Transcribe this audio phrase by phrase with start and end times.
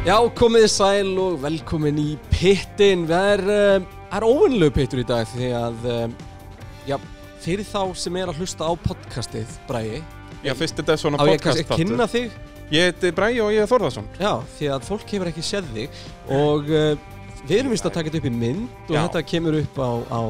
[0.00, 3.02] Já, komið sæl og velkomin í pittin.
[3.08, 6.06] Það er, uh, er óvinnlegu pittur í dag því að, uh,
[6.88, 6.96] já,
[7.44, 10.00] fyrir þá sem er að hlusta á podcastið, Bræi,
[10.40, 12.32] Já, fyrst þetta er svona á ég podcast kannski kynna þig?
[12.72, 15.98] Ég heiti Bræi og ég er Þorðarsson Já, því að fólk hefur ekki séð þig
[16.32, 16.94] og uh,
[17.44, 19.02] við erum vist að taka þetta upp í mynd og Já.
[19.02, 20.20] þetta kemur upp á, á,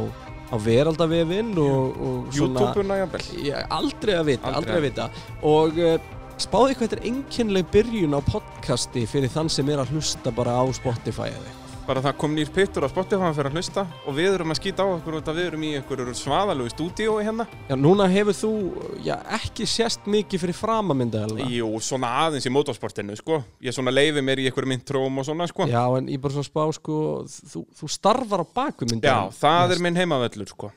[0.51, 2.65] á veraldavefinn og, og svona...
[2.65, 4.81] YouTube-una jafnvel Já, aldrei að vita, aldrei, Aldrei.
[4.81, 5.09] að vita
[5.53, 9.91] og uh, spáði hvað þetta er einkennleg byrjun á podcasti fyrir þann sem er að
[9.95, 11.57] hlusta bara á Spotify eða.
[11.85, 14.85] Bara það kom nýr pittur á Spotify fyrir að hlusta Og við erum að skýta
[14.85, 17.47] á okkur að við erum í einhverju svaðalögu stúdíói hérna.
[17.67, 18.53] Já, núna hefur þú,
[19.03, 21.51] já, ekki sést mikið fyrir framamyndaðalina.
[21.51, 23.41] Jú, svona aðeins í motorsportinu, sko.
[23.65, 25.67] Ég svona leifi mér í einhverju myntróm og svona, sko.
[25.71, 29.85] Já, en ég bara svona spá, sko, þú, þú starfar á baku Já, það er
[29.89, 30.71] minn heimavöllur, sko.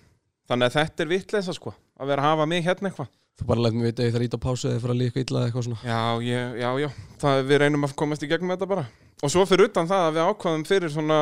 [0.49, 3.63] Þannig að þetta er vitleisa, sko Að vera að hafa mig hérna eitthvað Þú bara
[3.65, 5.47] læt mér vita ef það er ít á pásu eða fyrir að líka illa eða
[5.49, 5.79] eitthvað svona.
[5.89, 6.89] Já, ég, já, já,
[7.23, 8.83] það við reynum að komast í gegnum þetta bara
[9.23, 11.19] Og svo fyrir utan það að við ákvaðum fyrir svona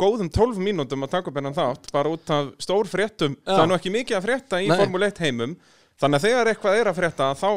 [0.00, 3.52] góðum 12 mínútum að taka upp hennan þátt bara út af stór fréttum Já.
[3.54, 4.70] það er nú ekki mikið að frétta í.
[4.72, 5.54] Formule 1 heimum
[6.00, 7.48] þannig að þegar eitthvað er að frétta þá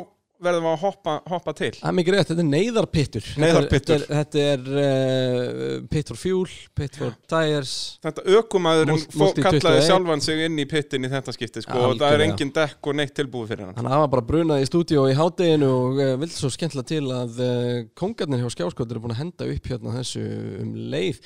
[0.45, 3.29] verðum við að hoppa, hoppa til Það er mikið rétt, þetta er neyðarpittur.
[3.43, 4.03] Neyðarpittur.
[4.09, 7.75] Þetta er, þetta er uh, pit for fuel, pit for tires.
[8.03, 9.87] Þetta ökumæðurinn kallaði 21.
[9.87, 12.99] sjálfan sig inn í pittin í þetta skipti sko, og það er engin dekk og
[12.99, 16.37] neitt tilbúið fyrir hann Hann hafa bara brunað í stúdíu í hádeginu og uh, vildi
[16.37, 20.23] svo skemmtilega til að uh, kongarnir hjá skjáskotur eru búin að henda upp hérna þessu
[20.63, 21.19] um leið.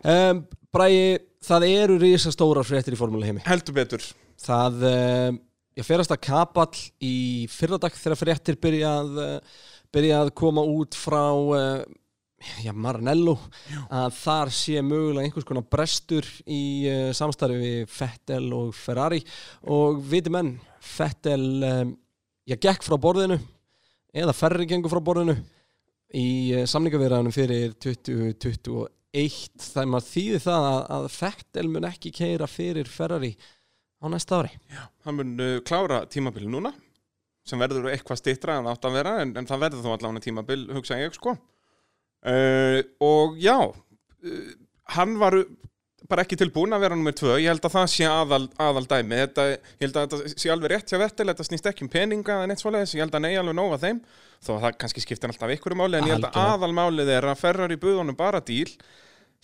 [0.00, 1.06] Um, Bræði,
[1.42, 3.42] það eru risastórar fréttir í formúli heimi.
[3.48, 4.04] heldur betur
[4.40, 5.32] Það, uh,
[5.80, 9.64] ég ferast að kapall í fyrradag þegar fréttir byrja að, uh,
[9.94, 11.84] byrja að koma út frá uh,
[12.60, 13.36] já, Maranello
[13.88, 19.22] að þar sé mögulega einhvers konar brestur í uh, samstarfi við Fettel og Ferrari.
[19.72, 21.94] Og viti menn, Fettel um,
[22.44, 23.40] já, gekk frá borðinu
[24.10, 25.36] eða Ferri gengur frá borðinu
[26.18, 32.90] í samningavirðanum fyrir 2021 þegar maður þýði það að, að Fettel mun ekki keira fyrir
[32.90, 33.30] Ferrari
[34.00, 34.52] á næsta ári.
[35.04, 36.72] Hann mun uh, klára tímabil núna
[37.46, 40.60] sem verður eitthvað stittra en átt að vera en, en það verður þó allavega tímabil
[40.76, 41.36] hugsa ég sko.
[42.20, 44.52] Uh, og já uh,
[44.96, 45.38] hann var
[46.10, 47.36] bara ekki tilbúin að vera nummer tvö.
[47.38, 50.72] Ég held að það sé aðal, aðal dæmi þetta, ég held að þetta sé alveg
[50.72, 52.96] rétt hjá Vettel þetta snýst ekki um peninga en eitt svoleiðis.
[52.96, 54.00] Ég held að nei alveg nóga þeim.
[54.40, 57.42] Þó að það kannski skiptir alltaf einhverju máli en ég held að aðalmálið er að
[57.44, 58.72] ferrar í buðunum bara díl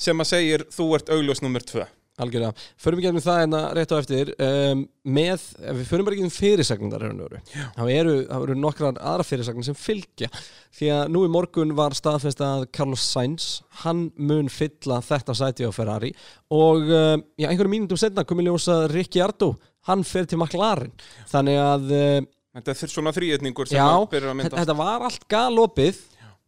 [0.01, 2.65] sem að segir þú ert augljós nummer tvö Algjörlega.
[2.81, 4.31] Förum ekki um það hérna rétt á eftir.
[4.41, 7.41] Um, með, ef við förum bara ekki um fyrirsagnindar hérna
[7.77, 10.31] þá eru, eru nokkrar aðra fyrirsagnir sem fylgja.
[10.77, 13.51] Því að nú í morgun var staðfest að Carlos Sainz,
[13.83, 16.15] hann mun fylla þetta sæti á Ferrari
[16.57, 19.53] og um, já, einhverjum mínútum setna kom í ljós að Ricciardo,
[19.91, 20.97] hann fer til McLaren.
[21.29, 24.81] Þannig að um, þetta er svona þrýetningur sem Já, að byrja að mynda þetta, þetta
[24.81, 26.05] var allt galopið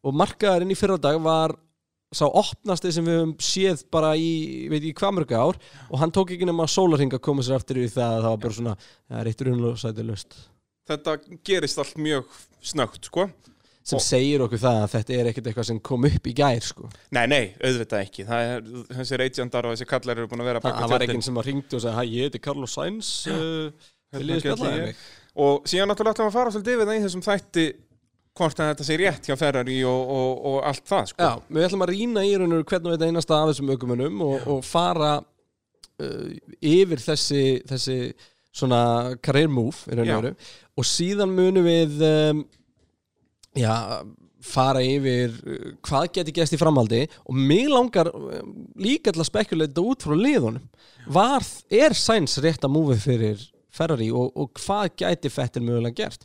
[0.09, 1.59] og markaðurinn í fyrradag var
[2.15, 5.59] sá opnasti sem við höfum séð bara í, veit ekki hvað mörg ár
[5.89, 8.41] og hann tók ekki nema sólarhing að koma sér eftir í það að það var
[8.45, 10.39] bara svona, það er eitt runlóðsæti löst
[10.89, 13.29] þetta gerist allt mjög snögt sko.
[13.89, 16.91] Sem segir okkur það að þetta er ekkert eitthvað sem kom upp í gær sko.
[17.17, 18.27] Nei, nei, auðvitað ekki.
[18.29, 18.67] Það er,
[18.99, 21.79] þessi reytjandar og þessi kallar eru búin að vera það var ekkert sem að ringdi
[21.79, 24.45] og sagði, hæ, ég heiti Carlos Sainz uh, ég.
[24.45, 25.01] ég.
[25.41, 27.67] og síðan náttúrulega ætlum við að fara svolítið yfir það í þessum þætti
[28.39, 31.27] hvort að þetta sé rétt hjá Ferrari og, og, og allt það sko.
[31.27, 34.63] Já, við ætlum að rýna í rauninu hvernig þetta einasta af þessum aukumunum og, og
[34.67, 37.99] fara uh, yfir þessi, þessi
[38.59, 38.81] svona
[39.25, 39.85] career move
[40.79, 42.41] og síðan munum við um,
[43.59, 43.75] já,
[44.49, 47.05] fara yfir uh, hvað geti gæst í framhaldi.
[47.27, 50.65] Og mig langar um, líka til að spekuleita út frá liðunum.
[51.13, 56.25] Var, er Sainz rétt að múfið fyrir Ferrari og, og hvað gæti Fettil mögulega gert.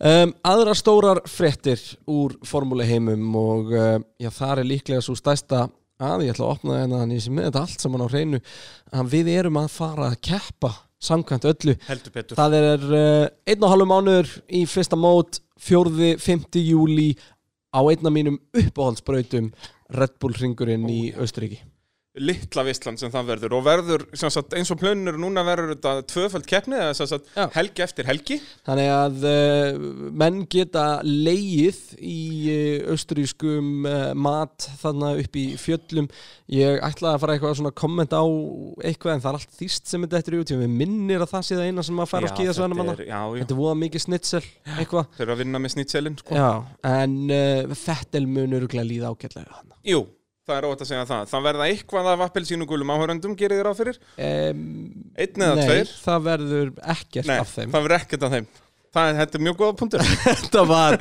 [0.00, 5.66] Um, aðra stórar fréttir úr formúli heimum og uh, já, það er líklega svo stæsta
[5.98, 8.42] að ég ætla að opna hérna þannig sem með þetta allt saman á hreinu
[8.94, 11.74] að við erum að fara að keppa samkvæmt öllu.
[12.34, 16.62] Það er uh, einn og halvu mánuður í fyrsta mót, fjórði, 5.
[16.62, 17.12] júli
[17.74, 19.52] á einna mínum uppáhaldsbrautum
[19.98, 21.60] Red Bull ringurinn í Austuríki.
[22.20, 26.48] Litla vistland sem það verður og verður sagt, eins og plönur núna verður þetta tvöfald
[26.48, 29.78] keppni eða helgi eftir helgi Þannig að uh,
[30.20, 32.18] menn geta leið í
[32.52, 36.08] uh, austurískum uh, mat þarna upp í fjöllum.
[36.52, 38.26] Ég ætlaði að fara eitthvað svona að kommenta á
[38.88, 40.54] eitthvað en það er allt þýst sem þetta eftir í út.
[40.64, 43.20] Við minnir að það sé það eina sem að fara á skíðasvæðanum þetta er, já,
[43.22, 46.44] já, Þetta voða mikið snitsel, þeir eru að vinna með snitselin sko.
[46.92, 50.02] En uh, Fettel mun öruglega líða ágætlega jú,
[50.48, 51.26] það er óvægt að segja það.
[51.32, 54.64] Það verða eitthvað af appelsínugulum áhöröndum gerir þér á fyrir, Um,
[55.18, 55.92] einn eða nei, tveir?
[56.04, 57.70] það verður ekkert Nei, af þeim.
[57.74, 58.48] það verður ekkert af þeim.
[58.88, 60.04] Það, þetta er mjög góða punktur.
[60.24, 60.94] Þetta var,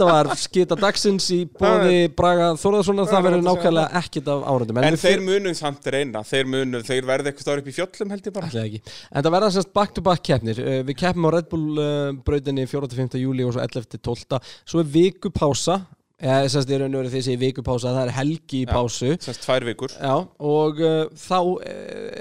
[0.00, 4.96] var skita dagsins í bóði Braga Þórðarssonar, það er verður nákvæmlega ekkit af áraundum En
[5.02, 8.48] þeir munu samt reyna, þeir munu, þeir verði eitthvað upp í fjöllum held ég bara.
[8.48, 8.94] Ætli það ekki.
[9.12, 10.62] En það verða semst back-to-back keppnir.
[10.64, 13.18] Uh, Við keppum á Red Bull uh, brautinni 4.5.
[13.20, 14.40] júli og svo 11.12.
[14.72, 15.82] Svo er vikupása
[16.22, 19.44] eða semst ég raun og verið að segja vikupása það er helgi í pásu Semst
[19.46, 21.62] tvær vikur Já, og uh, þá uh,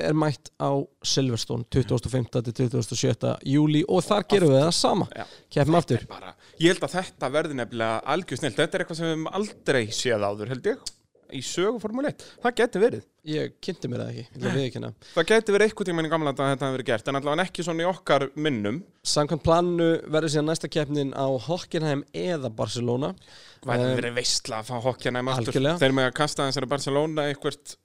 [0.09, 0.71] er mætt á
[1.05, 2.31] Silverstone 25.
[2.49, 3.35] til 27.
[3.53, 5.25] júli og þar gerum við það sama Já.
[5.57, 9.13] Keppum aftur bara, Ég held að þetta verði nefnilega algjör snill Þetta er eitthvað sem
[9.13, 10.91] við aldrei séð áður held ég
[11.35, 13.05] Í sögu Formule 1 Það geti verið.
[13.31, 14.81] Ég kynnti mér það ekki,
[15.13, 17.45] Það geti verið eitthvað tíma í gamla þetta að þetta hefur verið gert En allavega
[17.45, 18.79] ekki svona í okkar minnum.
[19.13, 23.13] Samkvæmt planu verður síðan næsta keppnin á Hockenheim eða Barcelona.
[23.61, 25.59] Það hefur Eh, verið veistla að fá í aftur.
[25.83, 27.75] Þeir með að kasta þessari Barcelona eitthvað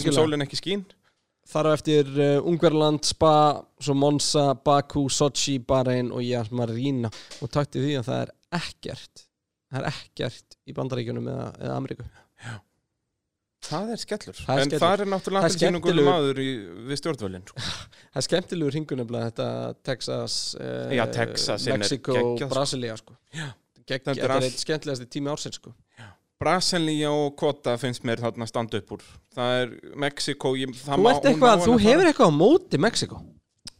[0.00, 0.86] sem sólinn ekki skín?
[1.44, 3.34] Þar á eftir uh, Ungverland, Spa,
[3.92, 7.10] Monza, Baku, Sochi, Bahrein og Jas Marina
[7.44, 9.26] og takti því að það er ekkert
[9.74, 12.06] það er ekkert í bandaríkjunum eða, eða Ameríku
[13.64, 14.82] Það er skellur Það er En skellur.
[14.84, 16.48] það er náttúrulega Það er skemmtilegur- maður í,
[16.90, 17.64] við stjórnvölinn sko.
[18.14, 19.48] Það er skemmtilegur nefnilega þetta
[19.90, 22.48] Texas, uh, Já, Texas Mexico, sko.
[22.52, 23.16] Brasilia sko.
[23.84, 25.74] Gegg, Þetta er eitt skemmtilegasti tími ársins sko.
[26.40, 29.04] Brasilia og Kota finnst mér þarna standa upp úr
[29.36, 33.20] Það er Mexiko ég, það Þú, eitthvað, þú hefur eitthvað á móti Mexiko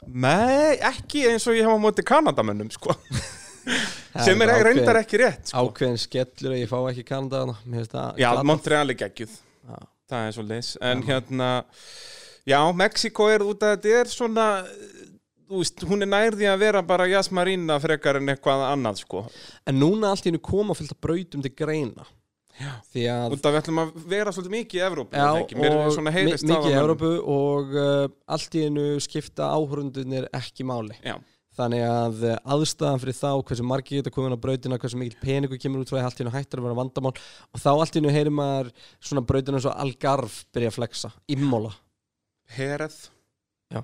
[0.06, 2.94] Nei, ekki eins og ég hef á móti Kanadamönnum sko.
[4.24, 5.64] Sem er ákveðin- reyndar ekki rétt sko.
[5.64, 7.40] Ákveðin skellur að ég fá ekki Kanada
[8.20, 8.28] Já.
[8.46, 9.32] Montreal er geggjuð.
[10.10, 11.50] Það er svo leis En hérna,
[12.48, 14.48] já, Mexiko er út að þetta er svona
[15.50, 19.24] veist, hún er nærði að vera bara Jasmarina frekar en eitthvað annað sko.
[19.68, 22.06] En núna allt í hennu koma fyllt að brautum til greina
[22.54, 22.70] Já.
[22.94, 25.56] Því að við ætlum að vera svolítið mikið í Evrópu Já?
[25.58, 26.76] Mér er svona heyrist mikið í.
[26.78, 31.16] Evrópu og uh, allt í hennu skipta áhörundunir ekki máli Já,
[31.54, 35.58] Þannig að uh, aðstæðan fyrir þá hversu margir geta komin á brautina, hversu mikil peningu
[35.62, 37.14] kemur út frá því allt í hennu hættar að vera vandamál.
[37.54, 41.12] Og þá allt í hennu heyrir maður svona brautina eins og Algarve byrja að flexa,
[41.30, 41.70] Immola.
[42.56, 43.08] Hereth.
[43.72, 43.80] Já.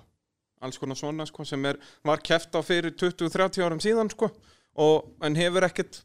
[0.61, 4.29] alls konar svona sko, sem er, var keft á fyrir 20-30 árum síðan sko,
[4.77, 6.03] og, en hefur ekkert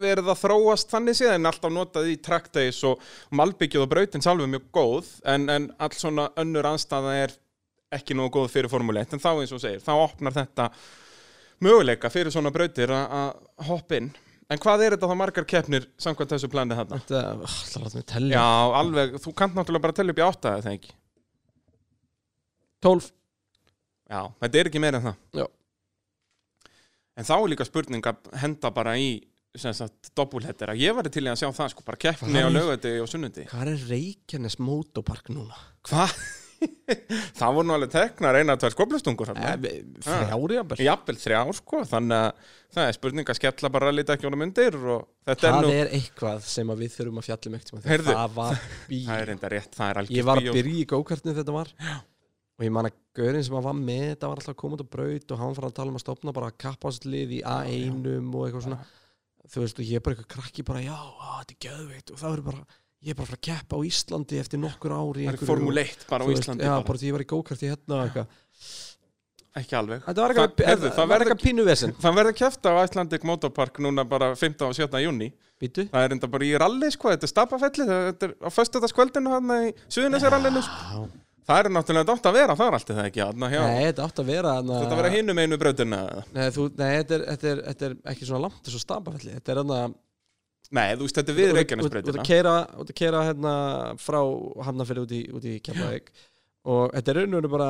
[0.00, 3.02] verið að þróast þannig síðan en alltaf notað í trackdays og
[3.36, 7.34] malbyggjuð og brautin sjálfur mjög góð en, en allt svona önnur anstæða er
[7.96, 10.68] ekki nógu góð fyrir Formule 1 en þá eins og segir, þá opnar þetta
[11.64, 13.36] möguleika fyrir svona brautir að-
[13.68, 14.10] hoppa inn
[14.50, 16.98] en hvað er þetta þá margar keppnir samkvæmt þessu planið þarna?
[17.02, 18.48] Þetta, það láta mig tellja Já,
[18.80, 20.92] alveg, þú kannt náttúrulega bara að tella upp í átta eða ekki
[22.86, 23.08] 12
[24.06, 25.46] Já, þetta er ekki meira en það Já.
[27.16, 29.08] En þá er líka spurning að henda bara í
[30.14, 32.56] doppulhettera Ég var til í að sjá það, sko, bara keppni á Hvað?
[32.58, 35.56] lögati og sunnundi Hvað er Reykjanes Motopark núna?
[35.88, 36.12] Hvað?
[37.38, 39.76] það voru nú alveg teknar eina, tvær skoplustungur Eh,
[40.06, 41.18] Frjári að Jafnvel.
[41.22, 45.06] Þrjár, sko, þannig að það er spurning að skella bara lítið ekki honum undir og
[45.28, 48.16] þetta er Það nú, er eitthvað sem að við þurfum að fjalla um ekkert Heyrðu.
[48.16, 48.60] Það var
[48.90, 51.56] bí það er reynda rétt, það er algjör Ég var að byrja í gókartinu þetta
[51.56, 51.72] var.
[51.80, 51.96] Já.
[52.56, 54.92] og ég man að Gaurin sem að var með þetta var alltaf að út á
[54.96, 58.66] braut og hann fara að tala um að stopna bara kappáslið í A1 og eitthvað
[58.66, 58.78] svona.
[59.46, 62.12] Þú veist og ég er bara eitthvað krakki bara já, á, þetta er geðveikt.
[62.12, 62.64] Og það verður bara
[63.04, 65.84] ég er bara að fara að keppa á Íslandi eftir nokkur ári Það er Formule
[65.86, 66.98] 1 bara á Íslandi Já, bara.
[67.02, 68.26] því ég var í gókarti hérna eitthvað
[69.56, 72.72] Ekki alveg Þetta var Það- eitthvað, var verður eitthvað pínu vesinn Það verður kæft á
[72.84, 74.66] Icelandic Motorpark núna bara 15.
[74.68, 75.04] og 17.
[75.06, 78.48] júni Býtu Það er enda bara í ralli sko, þetta er stapafelli, þetta er á
[78.52, 81.06] föstudagskvöldinu hann í Suðunisarallinu sko.
[81.46, 83.26] Það er náttúrulega dótt að vera þar allt er það ekki.
[83.38, 86.00] Nei, þetta átt að vera hana, Þetta vera hinum einu brautina.
[86.34, 89.54] Nei, þú, nei þetta, er, þetta, er, þetta er ekki svona langt þessu stabafelli Þetta
[89.54, 89.78] er hana
[90.74, 92.12] Nei, þú veist, þetta er við út- Reykjanesbrautina.
[92.12, 92.18] út
[92.90, 93.52] að keira, að hérna
[94.02, 94.18] frá
[94.66, 96.10] Hafnarfyrir út í, út í Keflavík
[96.66, 97.68] og þetta er rauninu bara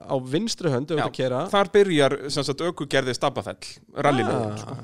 [0.00, 3.58] á vinstri hönd þú ert að keira Þar byrjar sem sagt aukugerði stapafell,
[4.06, 4.58] rallilöðun.
[4.62, 4.76] Sko.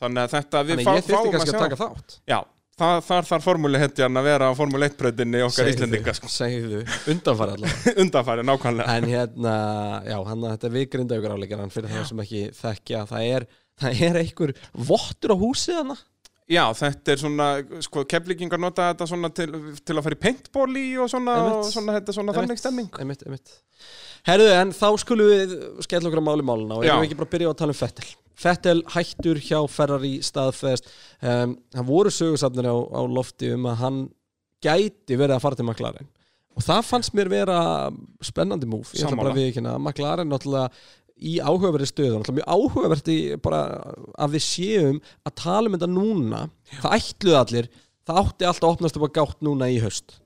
[0.00, 1.58] Þannig að þetta við Þannig fá, ég þyrfti fáum að kannski sjá.
[1.58, 2.38] að taka þátt Já,
[2.80, 6.30] það, þar þarf formúli hetjan að vera á formúli 1 brautinni okkar Íslendinga sko.
[6.32, 8.94] Segðu, undanfara allavega Undanfæri, nákvæmlega.
[9.00, 9.56] En hérna,
[10.06, 13.48] já, hann að þetta er við grindaukar áleikar fyrir það sem ekki þekkja það er,
[13.82, 14.54] það er einhver
[14.92, 15.98] vottur á húsið hana
[16.50, 17.48] Já, þetta er svona,
[17.86, 19.50] sko, keflíkingar nota þetta svona til,
[19.86, 22.88] til að fara í paintball í og svona, og svona, þetta er svona þannig stemming.
[22.98, 23.52] einmitt, einmitt.
[24.26, 25.54] Herðu, en þá skulum við
[25.86, 27.76] skella okkur að máli máluna og erum við ekki bara að byrja á að tala
[27.76, 28.08] um Fettel?
[28.40, 30.90] Fettel hættur hjá Ferrari staðfest.
[31.20, 34.00] Um, hann voru sögursafnir á, á lofti um að hann
[34.64, 36.10] gæti verið að fara til McLaren.
[36.58, 37.58] Og það fannst mér vera
[38.26, 40.72] spennandi múf, ég ætla bara að við ekki McLaren náttúrulega
[41.20, 43.60] í áhugaverði stöðu náttúrulega mjög áhugaverði bara
[44.20, 46.42] að við séum að tala um þetta núna.
[46.80, 47.70] Það ætluðu allir,
[48.08, 50.16] það átti alltaf að opnast upp að gátt núna í haust.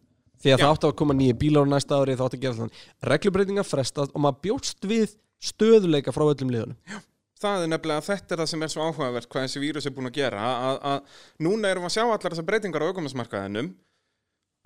[0.45, 0.65] Því að Já.
[0.65, 2.85] það átti að koma nýja bílar á næsta ári það átti að gera þannig.
[3.11, 7.01] Reglubreitinga frestast og maður bjóst við stöðuleika frá öllum liðunum.
[7.45, 10.09] Það er nefnilega þetta er það sem er svo áhugavert hvað þessi vírus er búin
[10.09, 13.73] að gera að, að núna erum við að sjá allar þessar breytingar á aukumarsmarkaðinum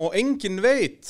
[0.05, 1.09] og engin veit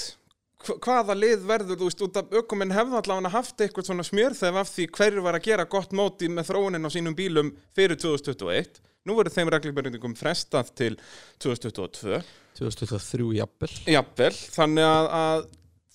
[0.60, 4.72] hvaða lið verður, þú veist, út af aukuminn hefðu allavega haft eitthvað svona smjörþef af
[4.74, 9.16] því hverju var að gera gott móti með þróunin á sínum bílum fyrir 2021 nú
[9.16, 10.92] verður þeim reglubörningum frestað til
[11.40, 12.20] 2022
[12.60, 13.72] 2023 jafnvel.
[13.88, 15.46] Jafnvel, þannig að, að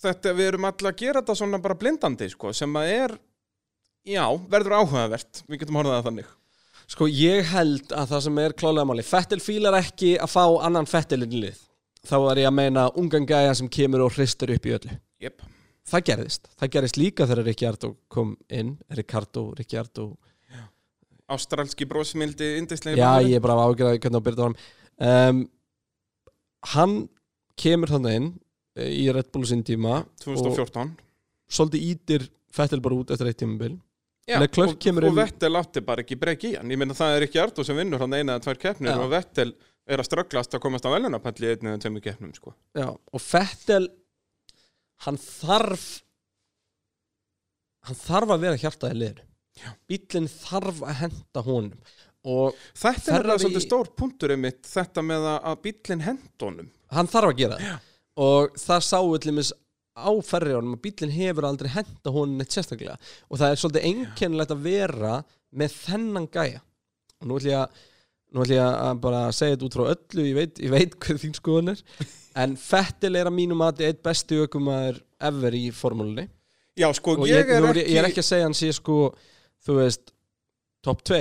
[0.04, 3.14] þetta við erum alltaf að gera þetta svona bara blindandi sko, sem að er
[4.14, 6.32] já, verður áhugavert, við getum horfað að þannig.
[6.94, 10.88] Sko ég held að það sem er klálega máli Fettel fílar ekki að fá annan
[10.88, 11.62] Fettelinn í lið
[12.04, 14.98] Þá er ég að meina ungan gæja sem kemur og hristur upp í öllu.
[15.24, 15.44] Yep.
[15.88, 20.12] Það gerðist, það gerðist líka þegar Ricciardo kom inn Ricardo, Ricciardo.
[21.34, 24.66] Ástralski brósmildi, indislega Já, ég er bara ágjörði hvernig á byrja það
[25.08, 25.38] um,
[26.74, 26.96] Hann
[27.60, 28.26] kemur þannig inn
[28.76, 30.92] eh, í Red Bull sinn tíma 2014
[31.48, 33.72] svolítið ítir Fettel bara út eftir eitt tímabil.
[34.24, 37.64] Já, og, og Vettel átti bara ekki breyki í hann ég meina það er Arto
[37.66, 39.00] sem vinnur hann eina eða tvær keppnir Já.
[39.02, 39.50] og Vettel
[39.88, 42.54] er að strögglast að komast á velunapalli í einni eða tveimur keppnum sko.
[42.76, 43.86] Já, og Fettel
[45.04, 45.86] hann þarf
[47.84, 49.24] hann þarf að vera hjartaði liður
[49.88, 51.92] bílinn þarf að henda honum.
[52.24, 53.42] Og Þetta er Ferrari...
[53.42, 57.92] svolítið stór punktur mitt þetta með að, bílinn hendunum hann þarf að gera það.
[58.24, 59.52] Og það sáu allir
[59.94, 62.96] á ferriðunum að bílinn hefur aldrei henda honum neitt sérstaklega.
[63.28, 65.16] Og það er svolítið einkennilegt að vera
[65.54, 66.62] með þennan gæja.
[67.20, 67.82] Og nú ætlum ég að
[68.34, 71.20] nú ætlum ég að bara segja þetta út frá öllu ég veit, ég veit hvað
[71.22, 71.82] þín skoðun er.
[72.34, 76.24] En Fettel er að mínum að eitt besti ökumæður ever í formúlunni.
[76.74, 78.96] Já, sko, ég, ég, er ekki, ég er ekki að segja hann sé sko
[79.62, 80.10] þú veist
[80.82, 81.20] top 2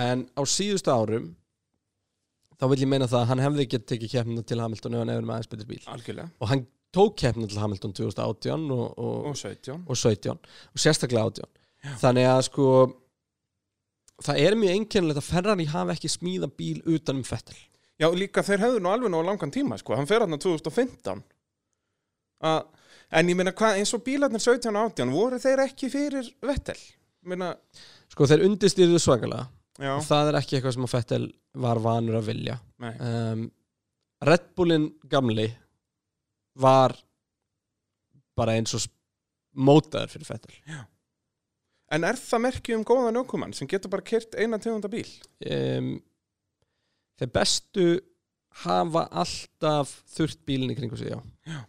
[0.00, 1.26] en á síðustu árum
[2.56, 5.12] þá vil ég meina það að hann hefði ekki tekið keppnina til Hamilton ef hann
[5.12, 5.82] hefur með aðeins betur bíl.
[5.92, 6.64] Algjörlega, og hann
[6.94, 12.30] tók keppnina til Hamilton 2018 og, og, og 17 og 17 og sérstaklega 18 þannig
[12.30, 12.68] að sko
[14.22, 17.56] það er mjög einkennilegt að Ferrari hafi ekki smíða bíl utan um Fettel
[18.00, 19.94] Já, líka þeir hefðu nú alveg nú á langan tíma sko.
[19.94, 21.22] hann fer hann 2015
[22.44, 22.64] að,
[23.14, 26.78] en ég hvað, eins og bílarnir 17 og 18 voru þeir ekki fyrir Vettel?
[27.24, 27.54] Ég meina,
[28.12, 29.46] sko þeir undistýrðu svakalega.
[29.80, 31.24] Já, það er ekki eitthvað sem að Fettel
[31.64, 32.58] var vanur að vilja.
[32.82, 33.46] Um,
[34.24, 35.48] Red Bullin gamli
[36.62, 36.94] var
[38.38, 38.84] bara eins og
[39.54, 40.54] mótaður fyrir Fettel
[41.94, 45.06] En er það merki um góðan ökumann sem getur bara kyrt eina tegunda bíl?
[45.50, 45.94] um,
[47.20, 47.86] þeir bestu
[48.64, 51.18] hafa alltaf þurft bílinn í kringu sig já.
[51.46, 51.60] Já.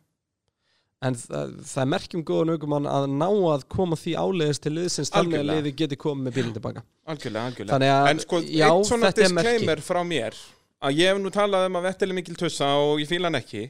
[1.05, 5.13] en það, það er merkjum góðan aukumann að ná að koma því áleiðis til liðsins
[5.13, 8.89] þannig að liði geti komið með bílinn tilbaka Algjörlega, algjörlega að En sko, já, eitt
[8.89, 10.37] svona er disclaimer frá mér
[10.85, 13.41] að ég hef nú talað um að Vettel er mikil tussa og ég fíla hann
[13.41, 13.65] ekki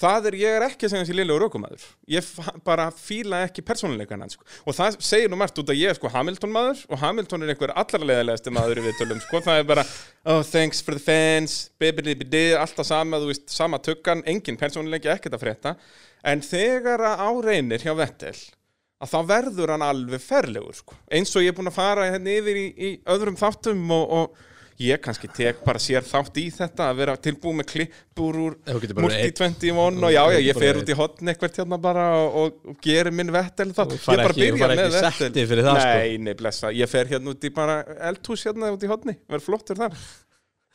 [0.00, 2.28] það er, ég er ekki að segja í liðlegu raukumæður ég
[2.66, 4.46] bara fíla ekki persónuleikan hans sko.
[4.64, 7.54] og það segir nú margt út að ég er sko Hamilton maður og Hamilton er
[7.54, 9.84] einhver allarleðilegasti maður í viðtölum, sko, það er bara
[10.24, 15.36] oh, thanks for the fans, bibidi alltaf sama, þú veist, sama tuggan engin persónuleiki, ekkert
[15.36, 15.76] að frétta
[16.26, 18.36] en þegar að á reynir hjá Vettel
[19.00, 20.96] að þá verður hann alveg ferlegur sko.
[21.08, 24.48] eins og ég er búin að fara hérna yfir í, í öðrum þáttum og, og
[24.80, 28.72] ég kannski tek bara sér þátt í þetta að vera tilbúið með klippur úr Ef
[28.76, 31.58] þú getur bara Multi einn- 21 og já, já, ég fer út í hotn eitthvað
[31.60, 35.62] hérna bara og, og, gerir minn vettel það, ég bara ekki- byrja með ekki vettel
[35.68, 36.00] það, sko.
[36.00, 37.76] Nei, nei, blessa, ég fer hérna út í bara
[38.10, 40.00] eldhús hérna út í hotni, verð flottur þar.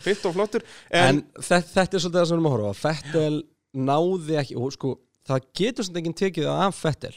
[0.05, 0.63] Fitt og flottur.
[0.91, 2.73] En En, þetta, þetta er svolítið það sem við erum að horfa.
[2.83, 3.35] Fettel
[3.75, 4.91] náði ekki og sko,
[5.25, 7.13] það getur svolítið enginn tekið það af Fettel.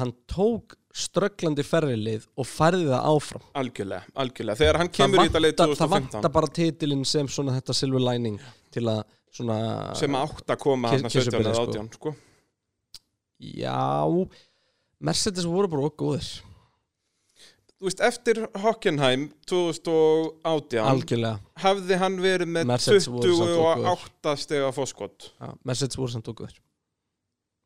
[0.00, 3.44] Hann tók strögglandi ferrilið og færði það áfram.
[3.60, 4.58] Algjörlega, algjörlega.
[4.62, 7.76] Þegar hann kemur í þetta leið vantar, það 2015 vantar bara titilinn sem svona þetta
[7.76, 8.40] silver lining
[8.74, 9.02] til að
[9.36, 9.58] svona
[9.98, 12.14] sem átt að koma hann kiss 17 up eða byrja, 18 sko.
[13.60, 14.28] já
[15.06, 16.28] Mercedes voru bara góðir.
[17.76, 24.36] Þú veist, eftir Hockenheim 2018 algjörlega, hafði hann verið með Mercedes voru samt of 28
[24.46, 26.56] stega fóskot já, Mercedes voru samt góðir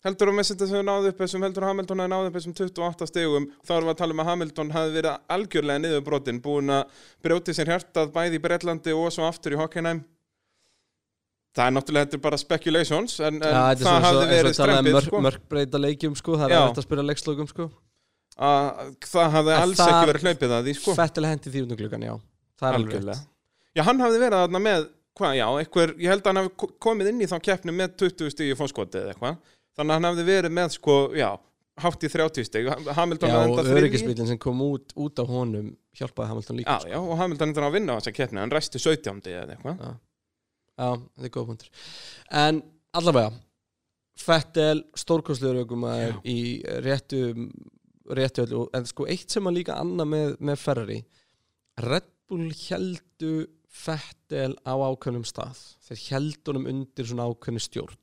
[0.01, 3.09] Heldur að Mercedes hefur náðu upp þessum, heldur að Hamilton hefur náðu upp þessum 28
[3.11, 6.73] stegum, þá erum við að tala um að Hamilton hafi verið algjörlega niður brotin, búin
[6.73, 10.01] að brjóti sér hjartað bæði í Bretlandi og svo aftur í Hockenheim.
[11.51, 14.57] Það er náttúrulega, þetta er bara speculations, en, en er það hafði og verið um
[14.57, 15.23] strempið, mörk, sko.
[15.27, 17.69] mörkbreyta leikjum sko, það er hægt að spyrja leikslókum sko
[18.41, 20.95] Að, það hafði En alls ekki verið hlaupið að því, sko.
[20.97, 22.15] Fettel hendi gluggan, já
[22.61, 23.19] það er Algjörlega.
[23.77, 24.87] Já, hann hafði verið þarna með,
[25.21, 27.97] hvað, já, einhver, ég held að hann hafi ko- komið inn í þá keppni með
[28.01, 29.37] 20 stig í fóskoti eða eitthvað.
[29.81, 31.29] Þannig að hann hafði verið með, sko, já,
[31.81, 32.67] hátt í 30 stig.
[32.99, 33.81] Hamilton Já, hafði og endað þriðji.
[33.81, 37.67] öryggisbílinn sem kom út, út á honum hjálpaði Hamilton líka Já, já, og Hamilton endur
[37.67, 39.23] að vinna á þessa keppni, hann resti 17.
[39.33, 39.81] eða eitthvað.
[40.81, 41.87] Já, þetta er góð punktur
[42.43, 42.61] En
[43.01, 43.33] allavega
[44.21, 46.37] Fettel, stórkostlegur ökumæður í
[46.85, 47.23] réttu
[48.11, 50.99] réttu öllu, en sko eitt sem að líka annað með, með Ferrari
[51.87, 53.33] Red Bull heldu
[53.71, 55.57] Fettel á ákveðnum stað
[55.89, 57.97] þeir heldu honum undir svona ákveðnu stjórn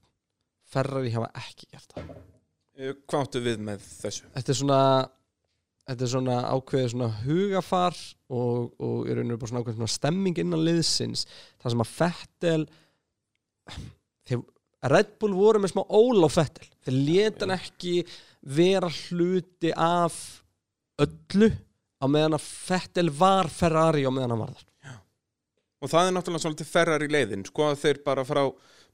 [0.73, 2.09] Ferrari hafa ekki gert það.
[2.77, 4.27] Eh, Hvað áttu við með þessu?
[4.35, 4.79] þetta er svona
[5.87, 7.95] þetta er svona ákveðið svona hugafar
[8.35, 11.23] og, og er rauninu bara svona ákveðið svona stemming innan liðsins.
[11.61, 12.65] Það sem að Fettel
[14.27, 14.41] þeir,
[14.93, 17.95] Red Bull voru með smá ól á Fettel þeir leta hann ekki
[18.57, 20.17] vera hluti af
[21.01, 21.49] öllu
[21.97, 24.63] á meðan að Fettel var Ferrari á meðan hann var þar.
[25.77, 28.43] Og það er náttúrulega svolítið ferrar í leiðin, sko að þeir bara frá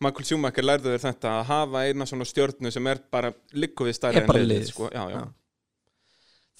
[0.03, 3.31] Michael Schumacher lærðu þeir þetta að hafa eina svona stjórnu sem er bara
[3.63, 4.89] likku við stærri bara liðið, sko.
[4.93, 5.17] Já, já.
[5.17, 5.23] Já.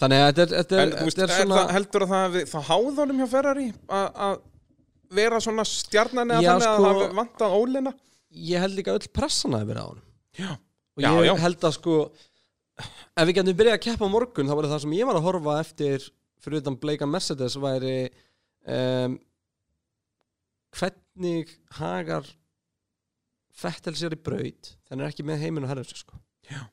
[0.03, 3.27] þannig að þetta er, er, En er svona það, heldur að það, það háðanum hjá
[3.35, 3.67] Ferrari
[3.99, 4.37] að- að
[5.13, 7.93] vera svona stjarnan eða Já, þannig að sko- það hafi vantað ólina?
[8.33, 10.01] ég held líka öll pressan að vera á hann
[10.39, 10.51] Já.
[10.57, 11.35] og Já, ég já.
[11.43, 11.97] held að sko
[13.13, 15.59] ef við getum byrjað að keppa morgun þá var það sem ég var að horfa
[15.61, 16.07] eftir
[16.41, 18.09] fyrir utan Blake Mercedes væri
[18.65, 19.19] um,
[20.73, 22.25] hvernig hagar
[23.53, 26.17] Fettel sér í braut þannig er ekki með heiminn og herðus sko.
[26.49, 26.63] Já.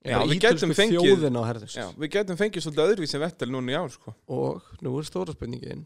[0.00, 3.74] Já, við gætum fengið- þjóðin á herðus Já, við getum fengið svolítið öðruvísi vettel núna
[3.74, 4.14] í ár, sko.
[4.32, 5.82] og nú er stóra spurningin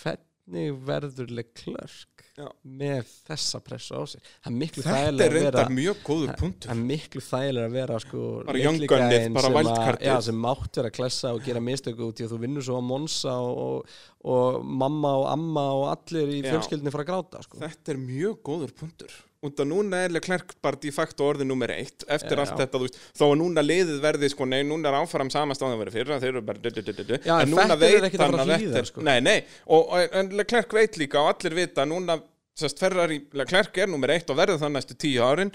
[0.00, 2.46] hvernig verður Leclerc Já.
[2.80, 6.70] með þessa pressu á sig er Þetta er reyndar mjög góður punktur.
[6.70, 9.94] Það er miklu þægilega að vera sko Bara gunnið, bara.
[10.00, 12.80] Já, sem mátt vera að klessa og gera mistöku út í að þú vinnur svo
[12.80, 13.98] á Monsa og, og,
[14.34, 17.60] og mamma og amma og allir í fjölskyldinni fara að gráta sko.
[17.60, 19.18] Þetta er mjög góður punktur.
[19.40, 22.42] Af núna er Leclerc bara de facto orðið nummer eitt eftir Já.
[22.42, 25.56] allt þetta, þú veist, þó að núna liðið verði sko, nei, núna er áfram sama
[25.56, 27.14] stáð að vera fyrir þeir eru bara du, du, du.
[27.24, 29.04] Já, en núna er veit að hann að að hlýða, Vettel sko.
[29.08, 32.18] Nei, nei, og, og Leclerc veit líka og allir vita að núna
[32.60, 35.54] sest, Ferrari, Leclerc er nummer eitt og verður það næstu tíu árin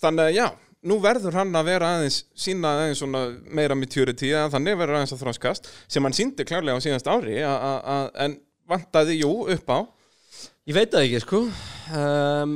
[0.00, 0.46] þannig að já,
[0.88, 5.16] nú verður hann að vera aðeins sína aðeins svona meira maturity eða þannig verður aðeins
[5.18, 8.40] að þróskast sem hann síndi klárlega á síðast ári a, a, a, en
[8.72, 9.78] vantaði, jú, upp á
[10.62, 11.38] Ég veit það ekki sko
[11.98, 12.52] um,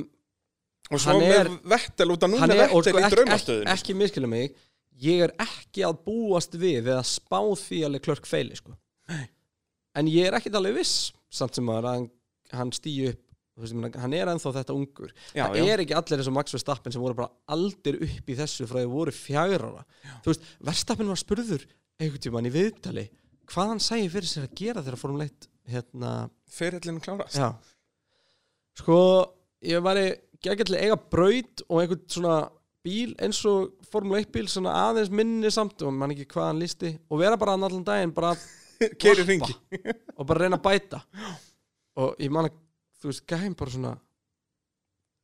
[0.91, 4.55] og svo með Vettel út af núna Vettel sko í ekki, ekki, ekki miskilja mig
[5.03, 8.73] Ég er ekki að búast við eða spá því að Leclerc feili sko.
[9.97, 12.07] En ég er ekkit alveg viss samt sem að hann,
[12.57, 13.23] hann stýju upp
[13.97, 15.13] hann er ennþá þetta ungur.
[15.33, 15.67] Já, það já.
[15.73, 18.83] er ekki allir eins og Max Verstappen sem voru bara aldir upp í þessu frá
[18.83, 19.85] því voru fjagrara
[20.25, 21.65] þú veist, Verstappen var spurður
[21.97, 23.07] einhvern tímann í viðtali
[23.49, 26.13] hvað hann sæði fyrir sér að gera þegar fórum leitt hérna,
[26.53, 27.39] ferillin klárast.
[27.41, 27.49] Já.
[28.77, 28.99] Sko,
[29.65, 30.05] ég væri
[30.47, 32.37] geggjall eiga braut og einhvern svona
[32.87, 36.63] bíl eins og Formule 1 bíl svona aðeins minni samt og mann ekki hvað hann
[36.63, 38.47] listi og vera bara allan daginn bara að
[40.19, 41.01] og bara reyna að bæta.
[41.97, 42.59] Og ég man að
[43.01, 43.93] þú veist, gæm bara svona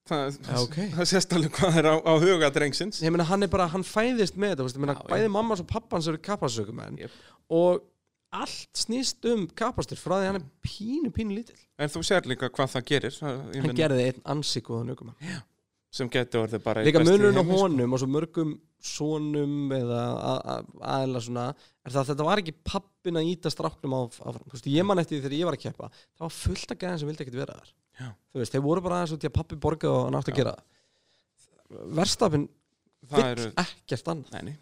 [0.09, 0.77] það, Já, ok.
[0.97, 3.03] það sést alveg hvað er á, á huga drengsins.
[3.05, 6.99] Ég meina hann er bara, hann fæðist með þetta bæði mamma og pappans eru kapasökumenn
[7.05, 7.15] Jep.
[7.53, 7.85] og
[8.33, 11.63] allt snýst um kapastur frá því að hann er pínu, pínu lítill.
[11.79, 15.33] En þú sér líka hvað það gerir það, hann meina, gerði einn ansi góðan ökumann.
[15.93, 17.59] Sem getur orðið bara líka munurinn á sko.
[17.61, 20.01] honum og svo mörgum sonum eða
[20.81, 24.57] aðeila svona er það að þetta var ekki pappin að íta stráknum á, áfram, þú
[24.57, 27.03] veist, ég man eftir því þegar ég var að keppa það var fullt af gæðin
[27.03, 27.71] sem vildi ekkert vera þar.
[28.01, 28.09] Já.
[28.33, 30.41] þú veist, þeir voru bara aðeins út í að pappi borgaði og hann átti að
[30.41, 30.57] gera.
[32.01, 32.49] Verstafinn
[33.13, 34.53] vill eru, ekkert annað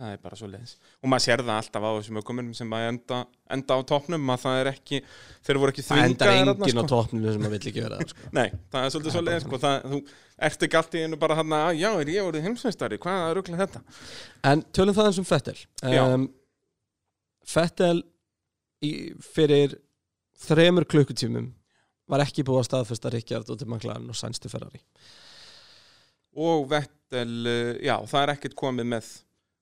[0.00, 2.86] það er bara svo leiðis og maður sér það alltaf á þessum ökumunum sem að
[2.88, 3.18] enda,
[3.56, 5.00] enda á toppnum að það er ekki,
[5.46, 8.00] þeir voru ekki það endar þvingaðir enginn þarna, á toppninu sem að vill ekki vera
[8.00, 8.26] sko.
[8.38, 10.00] Nei, það er svolítið svo leiðis sko, þú
[10.48, 13.38] ert ekki allt í einu bara hann að já, er ég orðið heimsveistari, hvað er
[13.38, 13.84] rugglega þetta?
[14.50, 15.56] En tölum það eins um Fettel.
[15.84, 16.28] Um,
[17.50, 17.96] Fettel
[18.80, 18.92] í,
[19.34, 19.76] fyrir
[20.46, 21.50] þremur klukkutímum
[22.10, 24.80] var ekki búið að staðfesta Ríkjard og til McLaren og til Ferrari.
[26.40, 29.10] Og Vettel, uh, já, það er ekkert komið með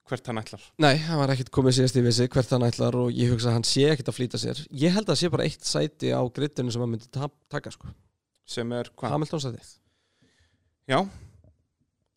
[0.09, 0.64] hvert hann ætlar.
[0.83, 3.59] Nei, hann var ekkert komið síðast í vissi hvert hann ætlar og ég hugsa að
[3.59, 4.64] hann sé ekkert að flýta sér.
[4.73, 7.73] Ég held að það sé bara eitt sæti á grittinu sem hann myndi ta taka
[7.75, 7.92] sko.
[8.49, 9.14] Sem er hvað?
[9.14, 9.64] Hamilton sæti.
[10.88, 11.03] Já,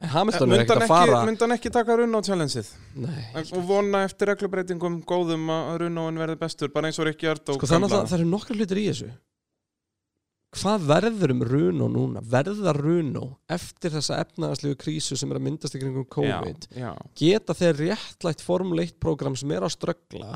[0.10, 2.70] Hamilton er myndi ekkert hann að fara myndi hann ekki taka runn á challengeið?
[3.04, 7.60] Nei, og vona eftir reglubreitingum góðum að runn verði bestur, bara eins og Ríkjard og
[7.60, 9.10] sko þannig að það eru nokkra hlutir í þessu
[10.52, 12.22] Hvað verður um Runo núna?
[12.28, 16.66] Verða Runo eftir þessa efnaðarslegu krísu sem er að myndast í kringum COVID?
[16.76, 16.92] já, já.
[17.22, 20.34] geta þeir réttlætt Formule 1 program sem er að ströggla?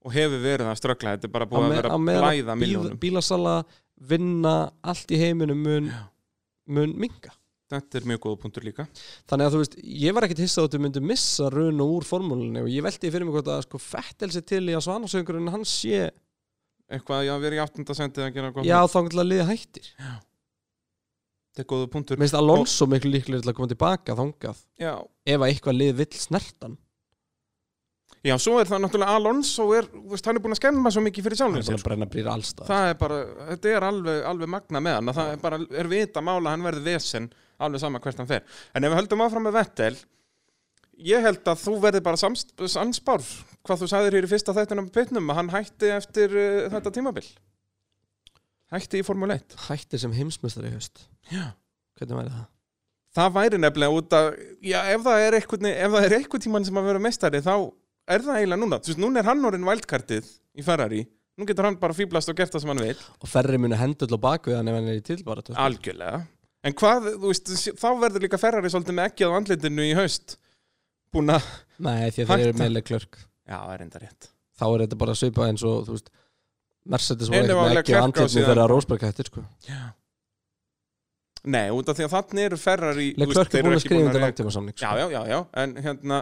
[0.00, 2.54] Og hefur verið að ströggla, þetta er bara búið að me- vera á að blæða
[2.56, 3.54] bíl, miljónum bílasala
[4.00, 5.90] vinna allt í heiminum mun,
[6.72, 7.34] mun minga
[7.70, 8.84] þetta er mjög góða punktur líka.
[9.30, 12.64] Þannig að þú veist, ég var ekkert hissað að þú myndi missa Runo úr formúlunni
[12.64, 15.62] og ég veldi fyrir mig hvort að sko Fettel sér til í að svanasöngurinn hann
[15.68, 16.08] sé,
[16.90, 19.88] eitthvað, já, við erum í áttundasendið að gera gott já þá til að liða hættir.
[21.50, 22.18] Þetta er góða punktur.
[22.20, 24.62] Mér finnst Alonso miklu líklega til að koma tilbaka þangað.
[24.80, 24.94] Já,
[25.26, 26.78] ef að eitthvað lið vill snertan
[28.20, 31.02] Já, svo er það náttúrulega Alonso er, þú veist, hann er búin að skemma svo
[31.06, 31.78] mikið fyrir sjálfum sér.
[31.78, 35.20] að brenna brýr allstað Það er bara, þetta er alveg, alveg magna með hann að
[35.20, 37.28] það er bara, er vita mála að hann verði vesen
[37.64, 38.44] alveg sama hvert hann fer.
[38.76, 39.96] En ef við höldum áfram með Vettel
[41.06, 43.24] ég held að þú verði bara samst, samspár
[43.66, 47.26] hvað þú sagðir hér í fyrsta þættinum pitnum að hann hætti eftir uh, þetta tímabil
[48.70, 51.52] Hætti í Formule 1 hættir sem heimsmyndstari í haust Já.
[51.98, 52.48] hvernig væri það?
[53.10, 54.28] Það væri nefnilega út að,
[54.62, 57.54] já, ef það er eitthvað, tíman sem að vera meistari, þá
[58.10, 58.78] er það eiginlega núna.
[58.78, 61.00] Þú veist, núna er hann orðin vældkartið í Ferrari.
[61.38, 63.00] Nú getur hann bara fýblast og gert það sem hann vil.
[63.18, 66.22] og ferri muni hendull og bakvið hann ef hann er í tilbara Algjörlega.
[66.62, 70.36] En hvað, þú veist, þá verður líka Ferrari svolítið með ekki á andlitinu í haust.
[71.14, 71.46] Búin að,
[71.82, 72.62] nei því að þeir eru Hætta.
[72.64, 74.28] meðlega klörk já, það er enda rétt.
[74.60, 76.10] þá er þetta bara svipað eins og þú veist
[76.90, 78.50] Mercedes voru Einu ekkert var með ekki á Leclerc á andlitinu síðan.
[78.54, 79.80] þegar Rósberg hættir sko Já.
[81.50, 83.06] Nei, út af því að þannig eru Ferrari...
[83.16, 84.90] þú veist, Leclerc þeir er eru búin að ekki skrifa undir reka- langtíma samning Já,
[85.00, 86.18] já, já, já, en hérna,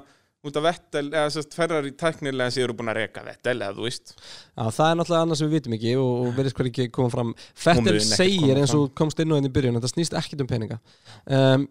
[0.46, 3.86] út af Vettel, eða sérst, Ferrari tæknilega séu eru búin að reka Vettel, eða þú
[3.88, 4.12] veist.
[4.14, 7.10] Já, það er náttúrulega annað sem við vitum ekki og, og verðist hver ekki koma
[7.16, 9.80] fram Hún Fettel mun ekki segir koma eins og komst inn á henni í byrjun
[9.80, 10.78] þetta snýst ekkit um peninga
[11.26, 11.66] um,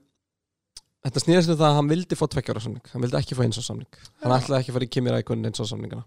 [1.06, 3.60] Þetta snýst um það að hann vildi fá tveggjára samning hann vildi ekki fá eins
[3.62, 6.04] og samning hann ætlaði ekki að fara í Kimi Rækun eins og samningana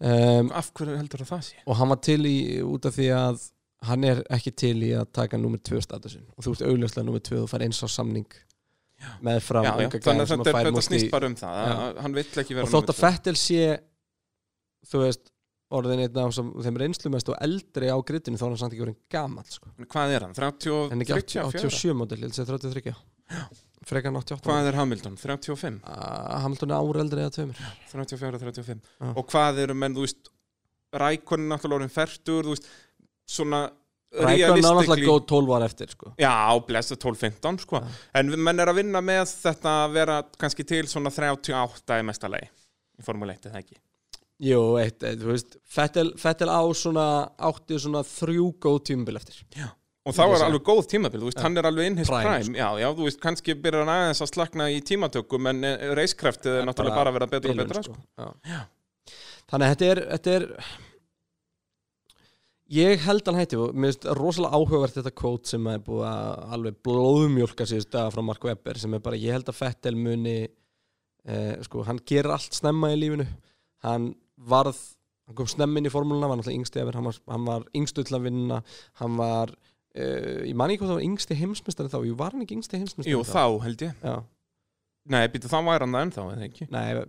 [0.00, 1.60] um, Af hverju heldur það það sé?
[1.66, 3.44] og hann var til í út af því að
[3.86, 7.22] hann er ekki til í að taka nummer 2 statusin og þú ert augljóslega nummer
[7.28, 8.26] 2 og fær eins og samning
[8.96, 9.10] Já.
[9.20, 10.94] með fram Já, já, unga þannig gæðan að sem þetta, að er- fær þetta músti
[10.96, 11.74] snýst bara um það, Já.
[11.76, 13.02] að hann vill ekki vera og þótt að númer tvö.
[13.04, 13.58] Fettel sé
[14.90, 15.30] þú veist
[15.76, 18.84] orðin einn af sem- þeim reynslumest og eldri á grittinu þá er hann samt ekki
[18.86, 19.68] orðin gamall sko.
[19.76, 20.34] En Hvað er hann?
[20.40, 21.68] 30, en ekki 34?
[21.68, 22.96] 87 model, ég held að segja 33
[23.86, 25.16] frekar en 88 Hvað er Hamilton?
[25.20, 25.80] 35?
[25.86, 29.10] Uh, Hamilton er ára eldri eða tveimur 34, 35 Já.
[29.12, 30.30] Og hvað eru menn, þú veist
[30.96, 32.70] Rækonin náttúrulega orðin fertur, þú veist
[33.26, 33.64] Svona
[34.16, 36.12] Rækon er náttúrulega góð 12 ára eftir sko.
[36.22, 36.32] Já,
[36.68, 37.88] blessa 12-15 sko Já.
[38.20, 42.30] En menn er að vinna með þetta að vera kannski til svona 38 í mesta
[42.32, 42.48] lagi
[42.96, 43.76] Í Formule 1, eða ekki
[44.46, 47.06] Jú, eitt, eitt, þú veist Fettel, á svona
[47.48, 49.38] átti svona þrjú góð tímubil eftir
[50.06, 51.42] Og þá er alveg góð tímabil, þú veist, Já.
[51.42, 52.58] hann er alveg inn his Prime, prime, sko.
[52.60, 56.60] já, já, þú veist, kannski byrjar hann aðeins að slakna í tímatökum en eh, reiskraftið
[56.60, 57.96] er náttúrulega bara að vera betra og bilun, betra, sko.
[57.96, 58.28] sko.
[58.46, 58.60] Já.
[59.50, 60.46] Þannig að þetta er, þetta er
[62.76, 66.40] Ég held hann hætti og mér finnst rosalega áhugavert þetta kvót sem er búið að
[66.56, 70.34] alveg blóðmjólka síðust daga frá Mark Webber sem er bara, ég held að Fettel muni
[70.42, 73.26] eh, sko, hann gerir allt snemma í lífinu
[73.86, 74.08] hann
[74.50, 74.80] varð
[75.26, 77.62] hann kom snemmin í formúluna, náttúrulega hann var,
[78.98, 79.54] hann var
[79.96, 82.56] var, eh, ég man ekki hvað það var yngsti heimsmyndstari þá, jú var hann ekki
[82.60, 83.94] yngsti heimsmyndstari Jú, þá held ég.
[84.04, 84.16] Já,
[85.06, 86.66] Nei, býtu, þá væri hann það ennþá, eða ekki?
[86.74, 87.04] nei,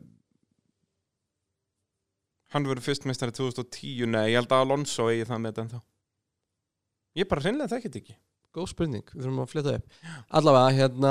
[2.55, 5.79] Hann verður fyrst meistari 2010, nei, ég held að Alonso eigi það með þetta ennþá.
[7.19, 8.15] Ég bara hreinlega þekkit ekki.
[8.57, 9.97] góð spurning, við þurfum að flytta upp
[10.39, 11.09] allavega, hérna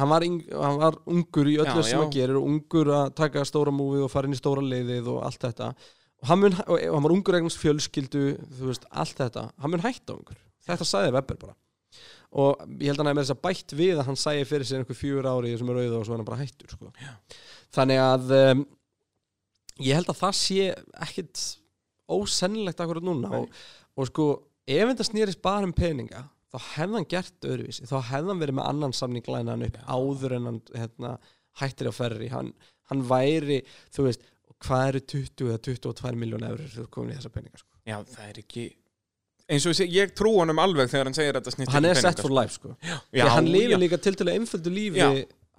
[0.00, 2.00] hann var, yng, hann var ungur í öllu Já, sem já.
[2.00, 5.44] hann gerir ungur að taka stóra múfið og fara inn í stóra leiðið og allt
[5.44, 8.22] þetta og hann, mun, og hann var ungur eignast fjölskyldu
[8.56, 11.56] þú veist, allt þetta, hann mun hætta ungur þetta sagði Webber bara.
[12.42, 14.68] Og ég held að hann hefði með þess að bætt við að hann sæði fyrir
[14.68, 16.92] sér einhver fjör ári sem er auðvitað og svo er hann bara hættur sko.
[17.76, 18.62] þannig að um,
[19.84, 20.70] ég held að það sé
[21.06, 21.42] ekkit
[22.12, 23.60] ósennilegt akkurat núna og,
[23.96, 24.26] og sko
[24.64, 27.88] ef þetta snýrist bara um peninga þá hefði hann gert öðruvísi.
[27.88, 31.14] Þá hefði hann verið með annan samning lænaðan upp áður en hann hérna,
[31.60, 32.28] hættir á ferri.
[32.32, 32.52] Hann,
[32.90, 33.62] hann væri,
[33.94, 34.26] þú veist
[34.62, 37.70] hvað eru 20 eða 22 miljón eurur þú komin í þessa peninga sko.
[37.88, 38.66] Já, það er ekki...
[39.50, 42.38] Eins og ég, trú honum alveg þegar hann segir þetta hann er set for sko.
[42.38, 42.74] life sko.
[42.82, 43.54] Já, að hann já.
[43.56, 45.08] lifir líka til til að einföldu lífi Já.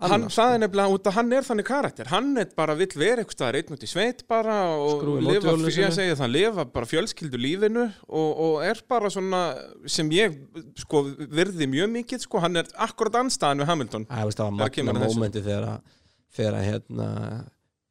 [0.04, 0.46] hann, það sko.
[0.54, 3.58] er nefnilega út að hann er þannig karakter hann er bara vill vera eitthvað staðar
[3.60, 8.30] einn út í sveit bara og lifa, ég segi það, lifa bara fjölskyldu lífinu og,
[8.48, 9.44] og er bara svona
[9.86, 10.40] sem ég
[10.80, 14.58] sko virði mjög mikið sko, hann er akkurat anstæðan við Hamilton Æ, veist, það var
[14.64, 15.70] magna mómenti þegar
[16.58, 17.10] að hérna,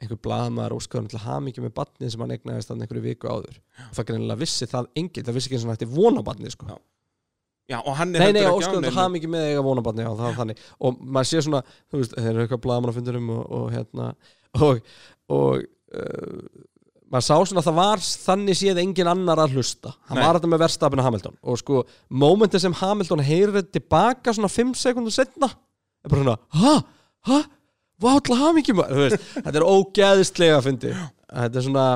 [0.02, 3.92] einhver blaðmaður óskaður til hamingi með batnið sem hann egnaðist þannig einhverju viku áður og
[3.98, 6.66] það greinilega vissi það enginn, það vissi ekki eins og hann ætti vona batnið sko.
[6.72, 6.80] Já.
[7.70, 8.98] Já, og hann er Nei, nei, óskaður til ánægður.
[8.98, 11.60] hamingi með eiga vona batnið já, það var þannig og maður sé svona,
[11.92, 14.08] þú veist, þeir eru eitthvað blaðmann á fundurum og, og hérna
[14.66, 14.80] og,
[15.32, 16.42] og uh,
[17.12, 20.24] maður sá svona að það var þannig séð engin annar að hlusta hann Nei.
[20.26, 23.22] var þetta með verstafinu Hamilton og sko, mómenti sem Hamilton
[28.02, 29.58] heyrir tilbaka svona 5 sekundum setna bara svona, ha, ha vá, til hamingi maður, þetta
[29.58, 30.94] er ógeðislega að fyndi
[31.32, 31.86] þetta er svona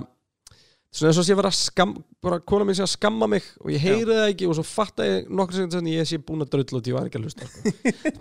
[0.97, 1.91] svona eins og sé vera að skam
[2.25, 5.05] bara kona mín sé að skamma mig og ég heyri það ekki og svo fatta
[5.05, 7.49] ég nokkur sekund sem ég sé búin að drull og ég var ekki að hlusta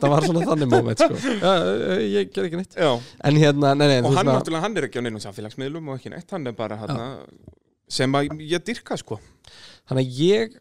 [0.01, 1.19] það var svona þannig moment sko.
[1.45, 1.53] ja,
[2.03, 2.75] ég ger ekki neitt.
[2.75, 2.91] Já,
[3.29, 6.11] en hérna, nei, nei, og hann náttúrulega, hann er ekki á neinum samfélagsmiðlum og ekki
[6.11, 7.23] neitt, hann er bara hann
[7.87, 9.21] sem að ég dyrka sko.
[9.87, 10.59] Þannig að ég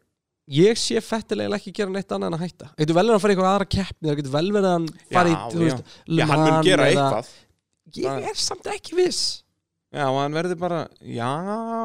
[0.52, 3.22] ég sé fettilega ekki gera neitt annað en að hætta það getur vel verið að
[3.24, 5.96] fara í eitthvað aðra keppni það getur vel verið að hann fara í, Já, veist,
[6.04, 7.32] Já, hann mun gera eða- eitthvað
[8.04, 9.22] ég er samt ekki viss
[9.94, 11.28] Já, hann verður bara, já,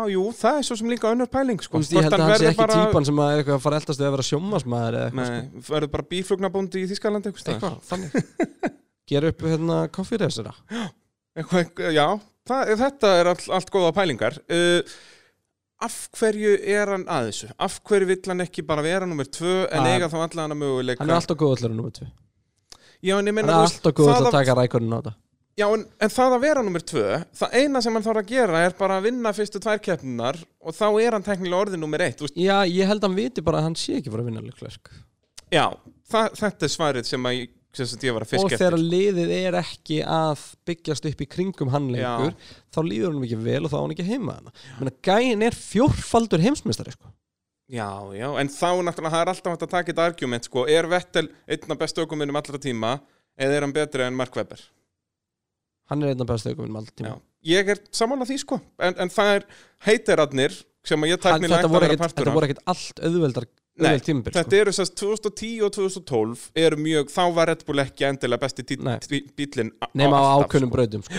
[0.09, 1.77] jú, það er svo sem líka önnur pæling, sko.
[1.77, 2.77] veist, ég held að hann sé ekki bara...
[2.87, 6.07] típan sem að eitthvað að fara eldast að vera sjómasmaður eða eitthvað, Nei, verður bara
[6.15, 7.43] bíflugnabóndi í Þískalandi, eitthvað.
[7.43, 7.53] sko.
[7.53, 8.73] eitthvað þannig
[9.13, 10.55] gera upp hérna koffirreysera
[11.99, 12.07] já,
[12.49, 14.39] það, þetta er all, allt góða pælingar.
[14.49, 14.97] Uh,
[15.81, 17.49] af hverju er hann að þessu?
[17.59, 19.87] Af hverju vill hann ekki bara vera nummer tvö en Ah.
[19.95, 20.99] eiga þá allan hann að möguleika?
[20.99, 22.07] hann er alltaf góð allar nummer 2
[23.01, 24.99] Já, en ég hann meina, er þú veist, alltaf góð það að taka rækurinn á
[24.99, 25.13] þetta
[25.59, 28.59] Já, en, en það að vera nummer tvö, það eina sem hann þarf að gera
[28.63, 32.15] er bara að vinna fyrstu tvær keppnunar og þá er hann teknilega orðið nummer eitt.
[32.21, 34.29] Þú Veist, já, ég held að hann viti bara að hann sé ekki bara að
[34.31, 34.91] vinna Leclerc
[35.51, 35.65] já,
[36.11, 41.05] það, þetta er svarið sem, að, ég- að og þegar liðið er ekki að byggjast
[41.05, 42.33] upp í kringum hann lengur
[42.73, 44.37] þá líður hann ekki vel og þá á hann ekki heima
[44.79, 47.11] hann gæin er fjórfaldur heimsmeistari sko.
[47.69, 47.85] Já,
[48.17, 51.27] já, en þá náttúrulega það er alltaf hægt að taka þetta argument, sko, er Vettel
[51.45, 52.95] einn af bestu ökuminnum allra tíma
[53.37, 54.63] eða er hann betri en Mark Webber?
[55.89, 57.21] hann er einn af bestu aukuminn alltaf tíma Já.
[57.49, 59.45] Ég er samanlega því, sko, en, en það er
[59.85, 62.35] heitirarnir sem að ég tæknilega þetta, ætti að vera partur þetta af.
[62.35, 63.47] voru ekkit allt auðveldar
[63.79, 64.55] Nei, Þetta sko.
[64.59, 68.63] eru sérst 2010 og 2012 eru mjög, þá var Red Bull ekki endilega besti
[69.81, 70.75] á- nema á ákveðnum sko.
[70.75, 71.13] brautum sko.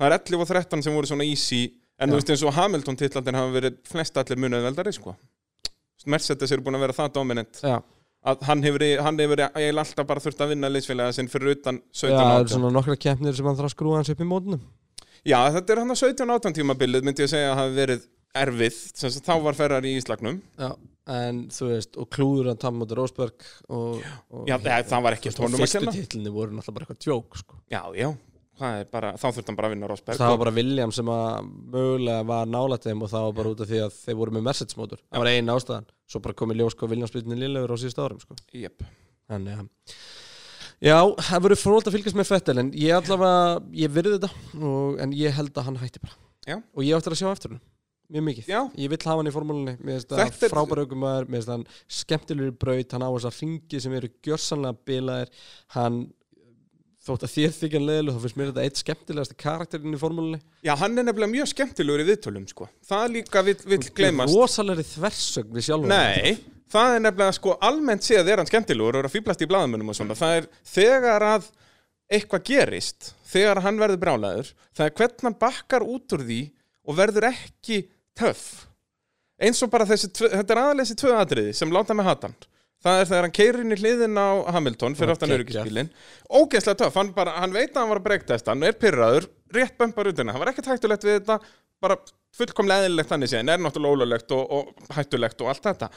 [0.00, 1.62] Það er 11 og 13 sem voru svona easy
[1.98, 5.16] en þú veist eins og Hamilton titlandin hafa verið flest allir munið veldari sko.
[6.06, 7.60] Mercedes eru búin að vera það dominant.
[7.62, 7.78] Já,
[8.26, 11.78] að hann hefur, hann hefur eiginlega alltaf bara þurft að vinna liðsfélaga sinn fyrir utan
[11.92, 14.20] 17 já, það eru 18 svona nokkra keppnir sem hann þarf að skrúa hans upp
[14.20, 14.60] í mótunum
[15.24, 18.02] Já, þetta er hann að 17 18 tímabilið myndi ég að segja að hafi verið
[18.34, 20.70] erfið sem þá var ferrar í Íslagnum já,
[21.14, 25.16] en þú veist, og klúður hann tam mútið Rósberg og, og Já, það- það var
[25.18, 25.92] ekkert honum að fyrstu kenna.
[25.98, 27.58] titlinni voru náttúrulega bara eitthvað djók sko.
[27.70, 28.08] Já, já,
[28.94, 32.26] bara, þá þurft hann bara að vinna Rosberg það var bara William sem að mögulega
[32.32, 34.76] var nálægt þeim og það var bara út af því að þeir voru með Mercedes
[34.78, 37.98] mótor það var einn ástæðan, svo bara komið ljós hvað Williams byrjunni liðlegur á síðust
[38.02, 38.36] árum sko.
[38.54, 38.82] Jep.
[40.84, 44.30] Já, það verður frólægt að fylgjast með Fettel en ég allavega, ég virði þetta
[44.68, 46.58] og, en ég held að hann hætti bara Já.
[46.60, 47.62] og ég áttur að sjá eftir hann,
[48.12, 48.50] mjög mikið.
[48.50, 48.60] Já.
[48.76, 51.64] ég vill hafa hann í formúlunni, finnst Þetta frábæra aukumæður finnst hann
[52.00, 55.32] skemmtilegur braut, hann á þess að ringi sem eru gjörsanlega bilaðir.
[55.76, 55.98] Hann
[57.04, 60.40] þótt að þér þykjan leðileg þá finnst mér þetta eitt skemmtilegasti karakterinn í formúlunni.
[60.64, 62.68] Já, hann er nefnilega mjög skemmtilegur í viðtölum sko.
[62.88, 64.32] Það líka vill, vill gleymast.
[64.32, 66.38] rosalegri þversögn við sjálfum Nei,
[66.72, 69.92] það er nefnilega sko almennt séð er hann skemmtilegur og er að fýblast í blaðamönnum
[69.92, 70.16] og svona.
[70.16, 71.50] Það er þegar að
[72.14, 76.40] eitthvað gerist þegar hann verður brálaður það er hvernig hann bakkar út úr því
[76.84, 77.78] og verður ekki
[78.18, 78.66] töff.
[79.42, 82.36] Eins og bara þessi, þetta er aðalega þessi tvö atriði sem láta með hatan
[82.84, 85.90] það er þegar hann keirir inn í hliðin á Hamilton fyrir aftan öryggisbílinn.
[86.28, 89.78] Ógeðslega töff, hann, bara, hann veit að hann var að bregtesta hann er pyrraður, rétt
[89.80, 91.38] bömpar út henni það var ekkert hættulegt við þetta
[91.84, 91.98] bara
[92.36, 95.90] fullkomlega eðlilegt þannig séðan, er náttúrulega ólulegt og, og hættulegt og allt þetta.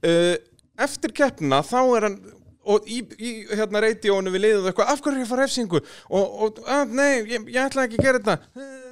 [0.00, 0.34] Uh,
[0.80, 2.20] eftir keppna þá er hann
[2.70, 5.80] og í, í hérna reytiónu við liðum eitthvað, af hverju er ég fara refsingu?
[6.12, 8.89] Og, og að, nei, ég, ég ætla ekki að gera þetta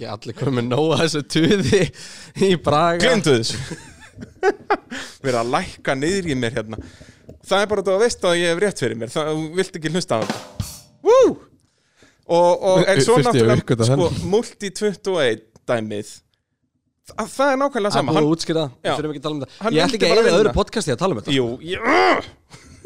[0.00, 1.82] ég allir komið nóga þessu tuði
[2.46, 3.00] í Braga.
[3.04, 3.56] Glemdu þessu.
[5.24, 6.76] Verið að lækka niður í mér hérna.
[7.46, 9.10] Það er bara að þú veist að ég hef rétt fyrir mér.
[9.12, 10.38] Það, þú vilt ekki hlusta á þetta.
[11.06, 11.30] Woo!
[12.26, 16.08] og, og en svo ég að náttúrulega sko, multi 21 dæmið.
[17.06, 18.10] Það, það er nákvæmlega Það er sama.
[18.16, 20.38] hann, að útskýra við þurfum ekki að tala um þetta Ég vildi ekki að eða
[20.40, 21.34] öðru podcasti að tala um þetta.
[21.36, 21.80] Jú, já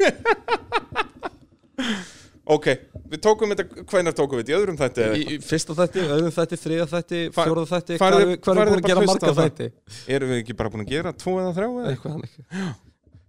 [2.55, 2.65] ok,
[3.11, 6.35] við tókum þetta hvenær tókum við þetta, í öðrum þætti Í, í fyrsta þætti, öðrum
[6.35, 9.69] þætti, þriða þætti, fjóraða þætti Hvað við búin að gera að marga þætti?
[10.17, 11.91] erum við ekki bara búin að gera tvo eða þrjá eða?
[11.91, 12.45] Eitthvað hann ekki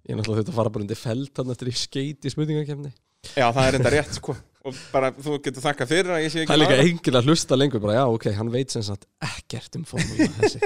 [0.03, 2.93] Ég er náttúrulega þetta að fara bara undir feld Þannig eftir í skeit í smutningakefni
[3.37, 4.35] já, það er enda rétt sko.
[4.63, 7.29] Og bara þú getur þakka fyrir að ég sé ekki Það er líka engil að
[7.31, 10.59] hlusta lengur bara, Já, ok, hann veit sem sagt ekkert um formúla þessi.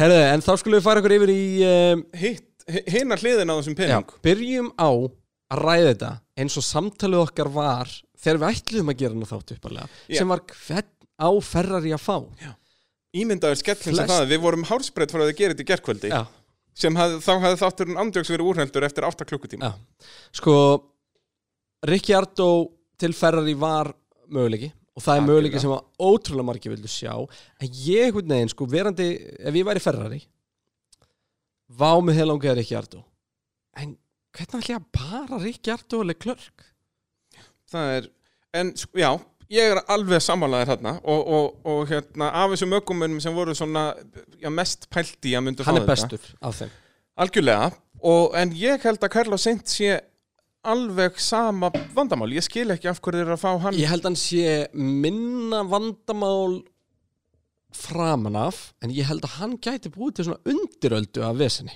[0.00, 0.18] Herðu,
[5.52, 6.10] á Já, á að ræða þetta
[6.42, 10.18] eins og samtalið okkar var þegar við ætluðum að gera hana þátt uppalega Já.
[10.18, 12.16] sem var hvern á Ferrari að fá.
[13.12, 16.26] Ímyndaður skellin sem það, við vorum hársbreytt frá að gera þetta í gerkvöldi Já,
[16.74, 19.68] sem haf, þá hafði þátturinn andjóks verið úrheldur eftir 8 klukkutíma.
[19.68, 20.06] Já.
[20.32, 20.54] sko
[21.82, 23.92] Ricciardo til Ferrari var
[24.32, 27.12] möguleiki og það er möguleiki sem að ótrúlega margir vildu sjá.
[27.60, 30.22] En ég veginn sko verandi ef ég væri Ferrari
[31.68, 33.04] vá mig heil langaði Ricciardo
[33.76, 33.96] en
[34.32, 36.66] hvernig ætla ég að para Ricciardo og Leclerc
[37.72, 38.08] það er,
[38.60, 39.10] en já
[39.52, 43.90] ég er alveg sammálaðir hérna og, og, og hérna, af þessum ökumunum sem voru svona,
[44.40, 45.92] já, mest pælt í að myndu hann er þetta.
[45.92, 46.72] bestur af þeim.
[47.22, 47.68] Algjörlega,
[48.00, 49.98] og, en ég held að Carlos Sainz sé
[50.62, 53.76] alveg sama vandamál, ég skil ekki af hverju þeir eru að fá hann.
[53.76, 56.62] Ég held að hann sé minna vandamál
[57.76, 61.74] framan af en ég held að hann gæti búið til svona undiröldu af vesinni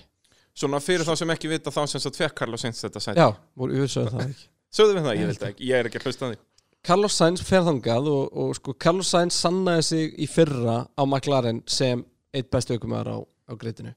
[0.56, 3.20] svona fyrir þá sem ekki vita þá sem sagt fekk Carlos Sainz þetta sæti.
[3.20, 4.46] Já, voru við sögðu það ekki.
[4.76, 6.38] Sögðu við það, ég veit það ekki, ég er ekki að hlusta því.
[6.86, 11.62] Carlos Sainz fer þangað og, og sko Carlos Sainz sannaði sig í fyrra á McLaren
[11.66, 12.04] sem
[12.36, 13.18] eitt bestu aukumæður á,
[13.50, 13.94] á greitinu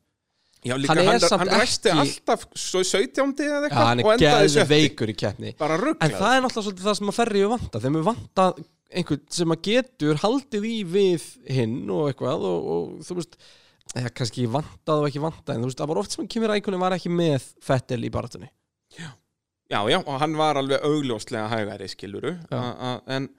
[0.59, 3.29] Já, líka, Hann hann, hann ræsti ekki- alltaf svo 17.
[3.45, 4.65] eða Já, eitthvað hann og er sjötti.
[4.67, 5.53] veikur í keppni.
[5.55, 8.47] En það er náttúrulega svolítið það sem að ferri við vanta þeim við vanta
[8.99, 13.37] einhvern sem að getur haldið í við hinn og eitthvað og, og þú veist
[13.97, 16.81] eða kannski vantað og ekki vantað en þú veist það var oft sem Kimi Rækunin
[16.81, 18.49] var ekki með Fettel í baratunni
[19.69, 22.61] Já, já, og hann var alveg augljóslega hægari skiluru Já.
[23.05, 23.29] En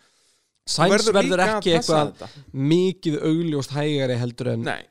[0.71, 4.83] Sainz verður ekki eitthvað mikið augljóst hægari heldur en Nei,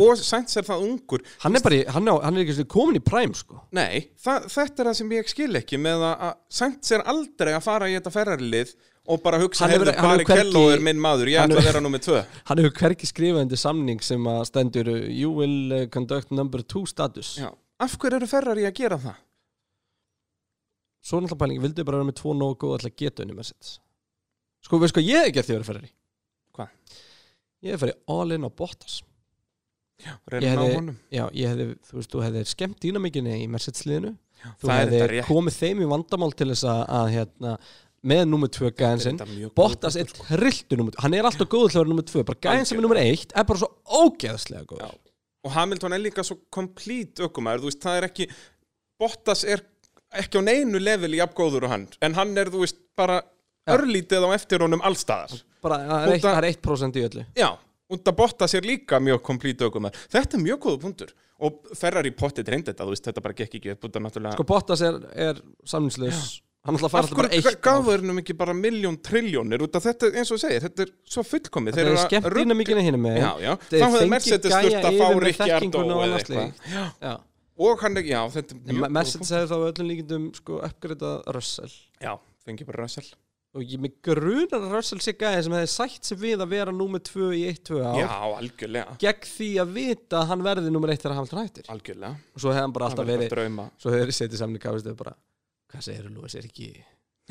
[0.00, 1.22] og Sainz er það ungur.
[1.44, 3.62] Hann er bara, hann, er, hann er ekki komin í præm sko.
[3.76, 7.64] Nei, það, þetta er það sem ég skil ekki með að Sainz er aldrei að
[7.64, 8.74] fara í þetta ferrarlið
[9.12, 12.22] og bara hugsa, heyrðu, Bari Kello er minn maður, ég ætla að vera nummið tvö.
[12.48, 16.84] hann hefur hverki skrifað undir samning sem að stendur you will uh, conduct number two
[16.90, 17.34] status.
[17.42, 17.50] Já,
[17.82, 19.20] af hverju eru ferrari að gera það?
[21.02, 23.70] svo náttúrulega pæling, vildu bara vera með tvo nógu góð alltaf geta unni með sitt
[24.62, 25.88] sko, veist hvað ég hef gert því að vera ferri
[26.54, 27.00] Hvað?
[27.66, 28.98] ég hef ferið all in á Bottas.
[30.30, 34.12] Reyna Ég hefði- já, ég hefði, þú veist, þú hefði skemmt dýnamíkinni í Mercedes-liðinu
[34.60, 37.52] þú það er hefði komið þeim í vandamál til þess að, að hérna,
[38.02, 41.50] með nummer 2 gæðin sinn Þetta Bottas góður er trilltu nummer 2 hann er alltaf
[41.50, 44.88] góður vera nummer 2 bara gæðin sem er nummer 1 er bara svo ógeðslega góður.
[44.88, 45.12] Já.
[45.42, 48.28] Og Hamilton er líka svo komplít ökumæður, þú veist, það er ekki
[49.02, 49.64] Bottas er
[50.22, 53.74] ekki á neinu level í jafngóður og hann, en hann er, þú veist, bara Já.
[53.78, 57.26] örlítið á eftir honum allstaðar bara, það er, það er 1% í öllu.
[57.38, 57.48] Já,
[57.94, 61.12] út að Bottas er líka mjög komplít ökumæður Þetta er mjög góða punktur.
[61.42, 64.46] Og Ferrari pottið reyndi þetta, þú veist, þetta bara gekk ekki upp af náttúrulega sko
[64.46, 64.98] Bottas er,
[65.30, 67.56] er samningslaus hann að fara Af alltaf bara eitt ár.
[67.66, 69.64] gáður hennum ekki bara miljón trilljónir?
[69.66, 71.78] Út af þetta, eins og þú segir, þetta er svo fullkomið.
[71.78, 75.08] Það er skemmt dýnamíkinni hinni með Já, já, Þeir þá hefði Mercedes þurft að fá
[75.42, 76.62] þekkinguna og eða eitthvað.
[77.02, 77.14] Já.
[77.62, 80.60] Og hann er, já, þetta er En mjög góður Mercedes hefði þá öllum líkindum sko
[80.68, 81.74] uppgreitað Russell.
[81.74, 82.06] Punktur.
[82.06, 82.14] Já,
[82.46, 83.10] fengi bara Russell.
[83.52, 86.72] Og ég mig grunar að Russell sé gæði sem hefði sætt sig við að vera
[86.72, 87.98] númer 2 í 1-2 ár.
[88.00, 91.66] Já, algjörlega, gegn því að vita að hann verði númer 1 þegar Hamilton hættir.
[91.74, 92.14] Algjörlega.
[92.32, 93.66] Og svo hefði hann bara alltaf verið drauma.
[93.76, 95.12] svo hefði verið setið saman í gáðistu bara
[95.72, 96.68] hvað segir þú Lúis, er ekki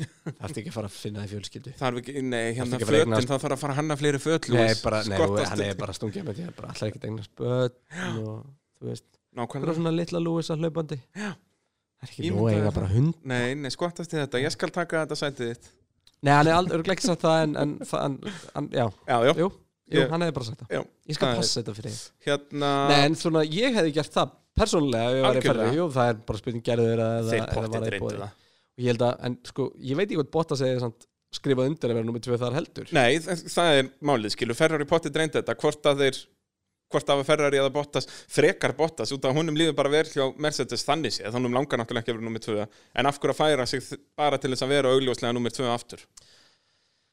[0.02, 1.72] það er ekki að fara að finna því fjölskyldu?
[1.78, 3.74] Það er ekki, nei, hérna ekki að fara að fötin, eignast- það þarf að fara
[3.74, 6.88] að hanna fleiri föt nei, Skottast hann er bara stungið með því að bara allar
[6.92, 8.38] ekki degna spötn og
[8.80, 10.98] þú veist, það er svona litla Lúis að hlaupandi.
[11.12, 11.30] Já.
[11.32, 12.94] það er ekki að eiga bara það.
[12.96, 13.14] hund.
[13.30, 15.68] Nei, nei, skottast í þetta, ég skal taka þetta sætið þitt.
[16.22, 18.18] Nei, hann er aldrei ekki sagt það en, en það, hann,
[18.56, 19.48] hann, já, Já, já, jú,
[19.92, 20.86] jú hann hefði bara sagt það.
[21.12, 22.02] ég skal Það passa þetta fyrir þig.
[22.26, 25.86] Hérna, Nei, en svona, ég hefði gert það persónulega ef ég var í ferri, jú,
[25.94, 28.36] það er bara spurning gerður eða, þeir eða var það í það.
[28.72, 31.92] Og ég held að, en sko, ég veit ekki hvað Bottas segir samt skrifað undir
[31.92, 32.92] að vera nummið tvö þar heldur.
[32.92, 36.22] Nei, það er málið, skilu, Ferrari pottið reyndi þetta, hvort að þeir
[36.92, 40.84] hvort að Ferrari eða Bottas frekar Bottas út af honum líður bara vel hjá Mercedes
[40.84, 42.66] þannig séð, þannig langar náttúrulega ekki að vera nummið tvö.
[43.00, 43.86] En af hverju að færa sig
[44.18, 46.04] bara til þess að vera augljóslega nummið tvö aftur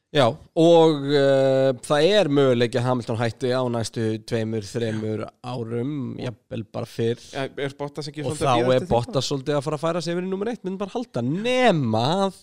[0.09, 0.23] Já,
[0.57, 6.87] og uh, það er möguleiki að Hamilton hætti á næstu tveimur, þreimur árum jafnvel bara
[6.89, 8.87] fyrr Ja, og þá er?
[8.89, 12.01] Bottas svolítið að fara að færa sig yfir í nummer eitt, minn bara halda nema
[12.25, 12.39] að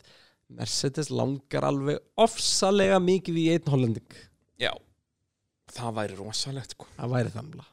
[0.55, 4.15] Mercedes langar alveg ofsalega mikið í einn hollending
[4.63, 4.71] Já,
[5.75, 6.87] það væri rosalegt sko.
[6.95, 7.65] það væri þannig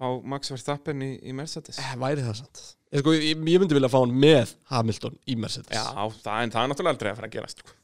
[0.00, 3.76] Fá Max Verstappen í, í Mercedes Eh, væri það sant ég, sko, ég, ég myndi
[3.76, 5.84] vilja fá hann með Hamilton í Mercedes Já,
[6.24, 7.76] það, en það er náttúrulega aldrei að fara að gerast sko.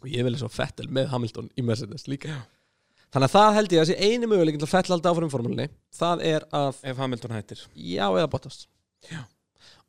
[0.00, 2.40] Og ég vilja svo Fettel með Hamilton í Mercedes líka.
[3.10, 5.66] Þannig að það held ég að sé eini möguleikin til að Fettel halda áfram formúlinni
[5.98, 7.64] það er að Ef Hamilton hættir.
[7.74, 8.60] Já eða Bottas.
[9.10, 9.22] Já.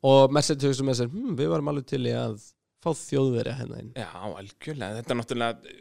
[0.02, 2.40] og Mercedes hugsa með sér hm, við varum alveg til í að
[2.82, 3.92] fá þjóðverja hennar inn.
[3.94, 5.76] Já, algjörlega, þetta er náttúrulega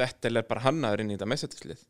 [0.00, 1.82] Vettel er bara hannaður inn í þetta Mercedes-lið.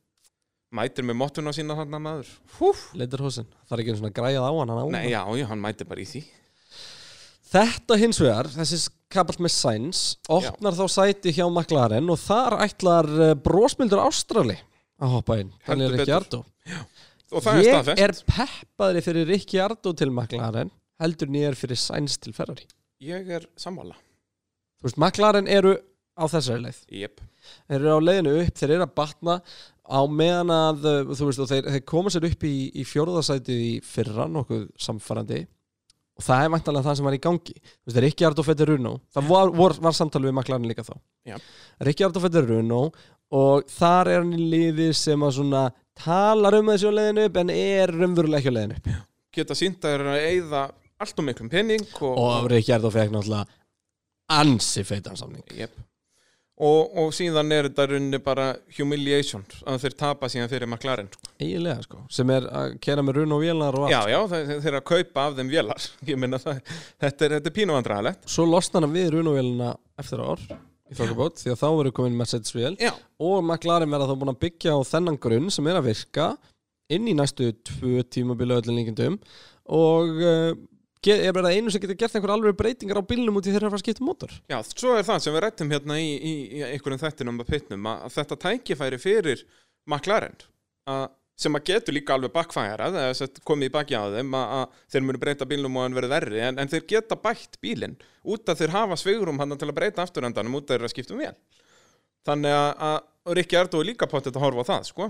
[0.76, 2.32] Mætir með mottuna sína hann maður.
[2.58, 5.12] Húf Leitarhósin, það er ekki einu svona græjað á hann, hann á Nei, hann.
[5.14, 6.24] já, já, hann mætir bara í því
[7.46, 8.80] Þetta hins vegar, þessi
[9.12, 10.00] kapall með Sainz
[10.32, 14.56] opnar þá sæti hjá McLaren og þar ætlar uh, brósmildur Ástrali
[15.02, 16.40] að hoppa inn Heldur Daniel Ricciardo.
[17.34, 22.34] Og það er Ég er peppaðri fyrir Ricciardo til McLaren heldur er fyrir Sainz til
[22.34, 22.66] Ferrari.
[23.04, 23.96] Ég er sammála.
[24.80, 25.76] Þú veist, McLaren eru
[26.16, 26.78] á þessari leið.
[27.02, 27.20] Jep,
[27.68, 29.36] þeir eru á leiðinu upp, þeir eru að batna
[29.86, 33.74] á meðan að, uh, þú veist, þeir, þeir koma sér upp í, í fjórðasætið í
[33.84, 35.44] fyrra nokkuð samfarandi
[36.16, 37.56] og það er væntanlega það sem var í gangi.
[37.56, 40.94] Þú veist, Ricciardo Fettir Runo það var, var, var samtalið við McLaren líka þá.
[41.28, 41.36] Já.
[41.88, 42.80] Ricciardo Fettir Runo
[43.36, 45.66] og þar er hann í liði sem að svona
[45.98, 48.90] talar um þessu á leiðinu upp en er raunverulega ekki á leiðinu upp.
[49.36, 50.62] Geta sínt að er að eyða
[50.96, 53.44] allt og miklum penning og, og Ricciardo fekk náttúrulega
[54.40, 55.44] ansi feitan samning.
[55.54, 55.76] Jep.
[56.56, 58.46] Og, og síðan er þetta runni bara
[58.78, 61.32] humiliation að þeir tapa síðan fyrir McLaren sko.
[61.40, 63.92] eiginlega sko, sem er að kera með Runo vélar og allt.
[63.92, 65.88] Já, já, þeir, eru að kaupa af þeim vélar.
[66.10, 66.62] Ég meina það,
[67.04, 68.24] þetta er, er pínuvandræðalegt.
[68.36, 70.46] Svo losna hann við runavélina eftir ár
[70.86, 72.76] í þokkabót því að þá verður komin Mercedes vél.
[72.80, 76.30] Já, og McLaren verða þá búin að byggja á þennan grunn sem er að virka
[76.92, 79.18] inn í næstu tvö tímabili öllin líkindum.
[79.76, 80.52] Og uh,
[81.06, 83.52] ge- er verið að einu sem getur gert einhver alveg breytingar á bílnum út í
[83.54, 85.98] þeirra að fara að skipta um mótor já, svo er það sem við rættum hérna
[86.02, 89.44] í, í, í einhverjum þættinum að pitnum að, þetta tækifæri fyrir
[89.86, 90.36] McLaren
[90.90, 91.04] að,
[91.36, 92.32] sem að getur líka alveg
[93.20, 96.14] sett komið í baki á þeim að, að þeir munu breyta bílnum og hann verið
[96.16, 99.76] verri en, en þeir geta bætt bílinn út að þeir hafa svigrum hann til að
[99.76, 101.34] breyta afturendanum út að þeir að skipta um vél
[102.26, 105.06] þannig að, að Rikki Erdó er líka pottet að horfa á það sko.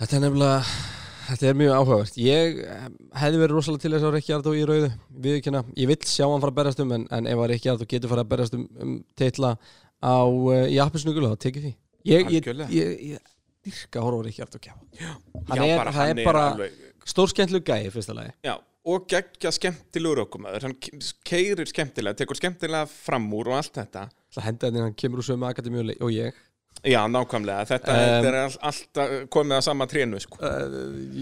[0.00, 0.58] Þetta er nefnilega
[1.22, 2.16] Þetta er mjög áhugavert.
[2.20, 2.86] Ég eh,
[3.20, 4.88] hefði verið rosalega til þess að Rikki Ardó í rauðu
[5.24, 7.86] Viðkynna, ég vill sjá hann fara að berast um en, en ef að Rikki Ardó
[7.90, 9.52] getur fara að berast um, um teitla
[10.02, 11.72] á uh, í appisnugula þá tekið því.
[12.10, 14.82] Ég, ég, ég, ég dyrka horfa á Rikki Ardó kjáfa
[15.52, 16.78] Hann er, bara hann er bara alveg,
[17.12, 18.34] stórskemmtlu gæi fyrsta lagi.
[18.42, 18.56] Já,
[18.88, 20.78] og geggja skemmtilegur okkumæður hann
[21.28, 24.08] keirir skemmtilega, tekur skemmtilega fram úr og allt þetta.
[24.34, 26.42] Það henda henni hann kemur úr sömu akademi og, og ég
[26.82, 30.38] Já, nákvæmlega, þetta, Um, er all, alltaf komið að sama trénu sko.
[30.42, 30.72] uh,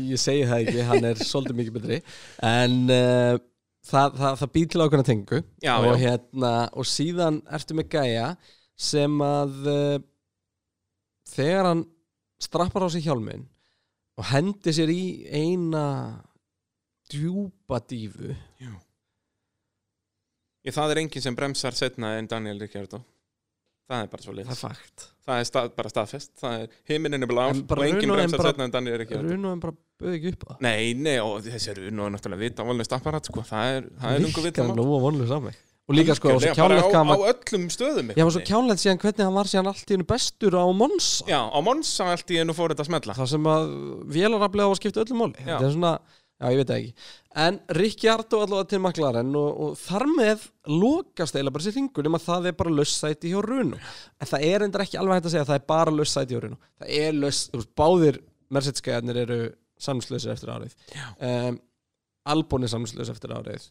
[0.09, 1.99] Ég segi það ekki, hann er svolítið mikið betri.
[2.49, 3.35] En uh,
[3.91, 5.99] það, það, það býr til ákveðna tengu Já, og, já.
[6.07, 8.27] Hérna, og síðan ertu með gæja
[8.81, 9.99] sem að uh,
[11.35, 11.85] þegar hann
[12.41, 13.45] strappar á sig hjálminn
[14.21, 15.85] og hendi sér í eina
[17.13, 18.33] djúpa dífu
[20.65, 23.01] Ég, það er enginn sem bremsar setna en Daniel Ricciardo
[23.91, 25.07] Það er bara svo það er leiðis fakt.
[25.27, 26.31] Það er stað, bara staðfest.
[26.39, 26.69] Það er
[27.21, 29.75] er blá En og bara enginn bremsar bara- setna en Daniel Ricciardo Runo en bara
[30.01, 30.61] bauð ekki upp á það.
[30.67, 34.23] Nei, nei, og þessi Runo er náttúrulega vita Volnist apparat, sko, það er, það er
[34.25, 35.59] lungu vita Virkar nú og vonlu saman
[35.91, 38.43] og líka sko, og svo bara kjánlegt á, á var öllum stöðum Já, og svo
[38.47, 42.07] kjánlegt síðan hvernig hann var síðan allt í hennu bestur á Monsa Já, á Monsa
[42.15, 43.17] allt í einu fór þetta að smella.
[43.19, 43.73] Það sem að
[44.15, 45.35] vélaraflega á að skipta öllu máli.
[45.43, 45.57] Já.
[45.59, 45.93] Þetta er svona,
[46.41, 47.09] já ég veit það ekki.
[47.45, 52.21] En Ricciardo allavega til McLaren og, og þar með lokast eiginlega bara sér ringur nema
[52.23, 53.79] það er bara lössæti hjá Runo.
[54.19, 56.43] En það er endur ekki alveg hægt að segja að það er bara lössæti hjá
[56.47, 56.59] Runo.
[56.81, 58.21] Það er löss, þú veist, báðir
[58.51, 59.39] Mercedes-skæðarnir eru
[59.81, 60.75] samslösir eftir árið.
[61.23, 61.61] Um,
[62.35, 63.71] Albon er samslös eftir árið.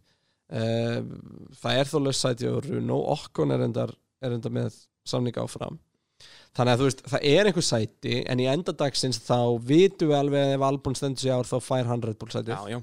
[0.49, 1.11] Um,
[1.59, 3.01] Það er þó lössæti hjá Runo.
[3.17, 3.91] Okkon er endar,
[4.23, 5.77] er endar með samninga áfram
[6.57, 9.37] Þannig að þú veist, það er einhver sæti en í endadagsins þá
[9.69, 12.55] vitum við alveg ef Albon stendur sig ár þá fær hann Red Bull sætið.
[12.55, 12.79] Já, já,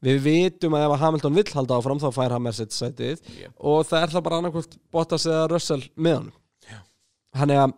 [0.00, 3.54] Við vitum að ef Hamilton vill halda áfram þá fær hann Mercedes sætið Yep.
[3.72, 6.30] og það er það bara annarkvort Bottas eða Russell með hann.
[7.40, 7.74] Þannig að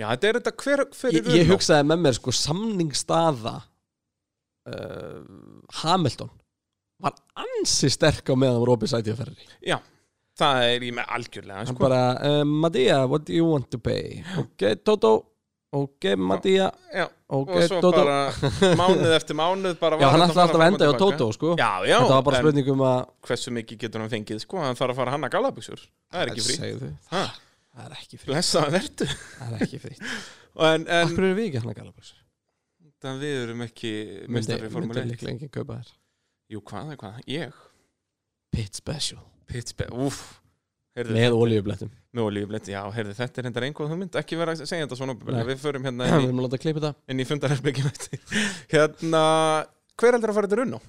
[0.00, 3.56] já, þetta er þetta hver, hver ég, ég hugsaði með mér sko samningsstaða
[4.70, 5.20] uh,
[5.82, 6.30] Hamilton
[7.00, 9.46] var ansi sterk á meðan opið sætið ferri.
[9.64, 9.78] Já,
[10.40, 11.80] það er í með algjörlega sko.
[11.80, 14.22] bara, uh, Madia, what do you want to pay?
[14.40, 15.12] Ok, Toto,
[15.76, 18.02] ok, Madia, Já, ok, og svo Toto.
[18.02, 21.04] bara mánuð eftir mánuð Já, hann ætlaði alltaf að enda tilbaka.
[21.04, 21.54] Toto, sko.
[21.60, 24.64] Já, já, Þetta var bara en spurning um að hversu mikið getur hann fengið sko,
[24.64, 26.58] hann þarf að fara hann að galabuxur Það er ekki frí.
[26.60, 28.42] Það er ekki frí.
[29.40, 29.96] Það er ekki frí.
[30.60, 32.10] En, en Akkur eru við ekki hann að galabus
[33.00, 35.92] það við erum ekki Myndi, mestari myndi formule 1 líklega enginn kaupa þér
[36.50, 37.60] Jú, hvað, hvað, ég?
[38.50, 39.22] Pit special
[39.90, 40.20] Úff
[40.96, 44.64] heyrðu, Með olíublettum Með olíubleti, já, heyrðu, þetta er hendar einhvað hugmynd Ekki vera að
[44.66, 45.42] segja þetta svona Nei.
[45.50, 47.90] Við förum hérna Við inn í, þetta inn í fundarherbyggjum.
[48.72, 49.22] Hérna,
[50.00, 50.80] hver heldur að fara þetta runn á?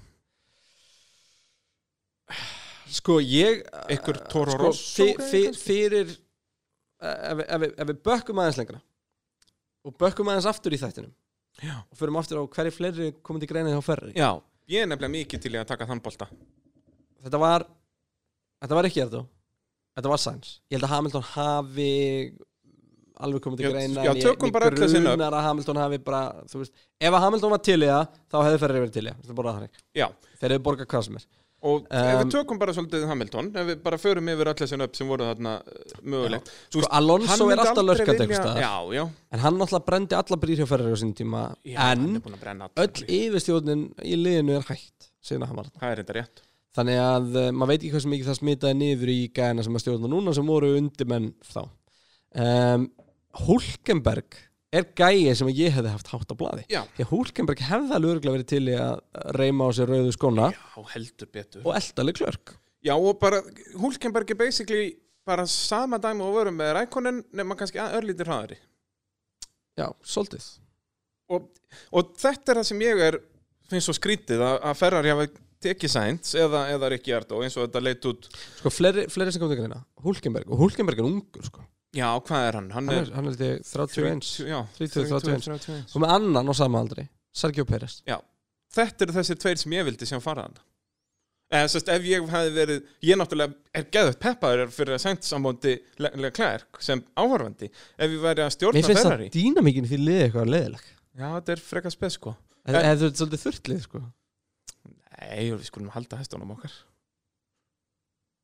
[2.92, 3.62] Sko ég
[3.96, 5.58] Ykkur Toro sko, Rosso fyr, fyr?
[5.58, 8.82] Fyrir eh, ef, við- ef, við- ef við bökkum aðeins lengra
[9.88, 11.14] Og bökkum aðeins aftur í þættinum
[11.62, 11.76] Já.
[11.92, 14.32] Og förum aftur á hverju fleiri komið til greina hjá Ferri Já,
[14.72, 16.28] ég er nefnilega mikið til að taka þann bolta
[17.22, 17.66] Þetta var
[18.62, 19.26] Þetta var ekki Erdo
[19.98, 20.52] Þetta var Sainz.
[20.72, 21.90] Ég held að Hamilton hafi
[23.22, 25.12] alveg komið til greina já, ég- tökum bara öll þessi nöfn.
[25.12, 28.38] grunar að Hamilton hafi bara þú veist, ef að Hamilton var til í það þá
[28.46, 29.78] hefði Ferrari verið til í það Þetta er bara þannig.
[30.00, 30.08] Já,
[30.40, 31.26] þeir hefði borgað hvað sem er.
[31.62, 34.82] Og ef Um, við tökum bara svolítið Hamilton Ef við bara förum yfir öll þessin
[34.82, 36.50] upp sem voru þarna uh, mögulegt.
[36.74, 37.98] Sko, Alonso er alltaf vilja...
[38.02, 38.62] eitthvað staðar.
[38.64, 41.44] Já, já, en hann náttúrulega brendi alla brýr hjá Ferrari á sín tíma.
[41.62, 45.46] Já hann en er búinn að brenna alla öll yfirstjórnin í liðinu er hægt síðan
[45.46, 45.84] að hann var þarna.
[45.84, 46.42] Það er þetta rétt
[46.78, 49.84] þannig að uh, maður veit ekki hversu mikið það smitaði niður í gæðina sem að
[49.84, 51.62] stjórna núna sem voru undirmenn þá.
[52.42, 52.88] Um,
[53.46, 54.40] Hulkenberg
[54.72, 56.66] er gæði sem ég hefði haft hátt á blaði.
[56.72, 60.16] Já, því að Hulkenberg hefði alveg örgulega verið til í að reyma á sér rauðu
[60.16, 61.64] skóna já heldur betur.
[61.66, 63.44] og eldaleg klörk Já, og bara,
[63.78, 64.86] Hulkenberg er basically
[65.28, 68.58] bara sama dæmi og voru með Rækonin nema kannski örlítið hraðari.
[69.78, 70.48] Já, svolítið
[71.32, 71.48] og,
[71.96, 73.18] og þetta er það sem ég er
[73.72, 75.28] finnst svo skrítið að, að Ferrari hafa
[75.64, 78.28] tekið Sainz eða, eða Rikki Ardó eins og þetta leit út.
[78.60, 79.82] Sko, fleiri, fleiri sem kom til greina.
[80.06, 81.66] Hulkenberg, og Hulkenberg er ungur sko.
[81.96, 82.72] Já, hvað er hann?
[82.72, 85.48] Hann er er, hann er ég 31 Já, 30, 31.
[85.52, 85.80] 31.
[85.92, 88.00] og með annan á sama aldri Sergio Pérez.
[88.72, 90.56] Þetta eru þessi tveir sem ég vildi sem fara hann
[91.52, 92.78] eða sérst ef ég hefði verið
[93.10, 98.46] ég náttúrulega er geðut peppaður fyrir að senda samóndi Leclerc sem áhörfandi ef ég væri
[98.46, 99.28] að Mér stjórna finnst Ferrari.
[99.28, 100.86] það dýnamíkin því liði eitthvað leðileg
[101.20, 102.36] já þetta er frekar spes sko.
[102.72, 104.02] Eða þú ert svolítið þurrtlið sko
[105.22, 106.74] nei við skulum halda hestunum okkar.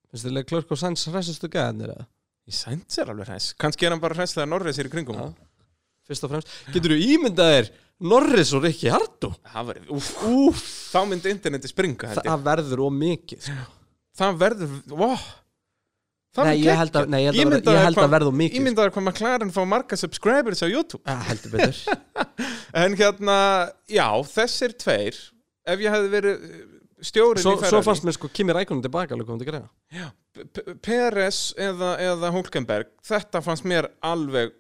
[0.08, 2.08] Finnst þið klörk og sæns hressistu gæðanir eða?
[2.48, 3.50] ég sænt sér alveg hræs.
[3.60, 5.18] Kannski er hann bara hræs þegar Norris er í kringum.
[5.20, 5.34] Hann.
[6.08, 6.54] Fyrst og fremst.
[6.72, 7.72] Getur þú ímyndað þér
[8.08, 9.34] Norris og Rikki Hardó?
[9.52, 10.62] það verður úf, úf
[10.94, 12.30] þá myndi interneti springa held ég.
[12.30, 13.66] Það verður ómikið sko.
[14.22, 15.26] það verður wow.
[16.38, 18.08] það Nei, ég held að, nei, ég held að, Ímyndaðu verða- ég held hvað-
[18.86, 21.04] að hvað McLaren fá marga subscribers á YouTube.
[21.04, 21.82] Já, heldur betur.
[22.86, 23.38] En hérna,
[23.90, 25.18] já, þessir tveir
[25.68, 26.46] Ef ég hefði verið
[27.08, 29.68] stjórinn svo, í Ferrari svo fannst mér sko Kimi Rækonin tilbaka alveg komið til greina.
[30.86, 34.54] Peres eða, eða Hulkenberg Þetta fannst mér alveg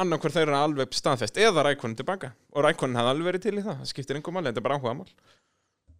[0.00, 3.82] annarkvör þeirra alveg staðfest eða Rækonin tilbaka og Rækonin hefði alveg verið til í það
[3.82, 5.10] það skiptir einhver máli, þetta er bara áhuga mál.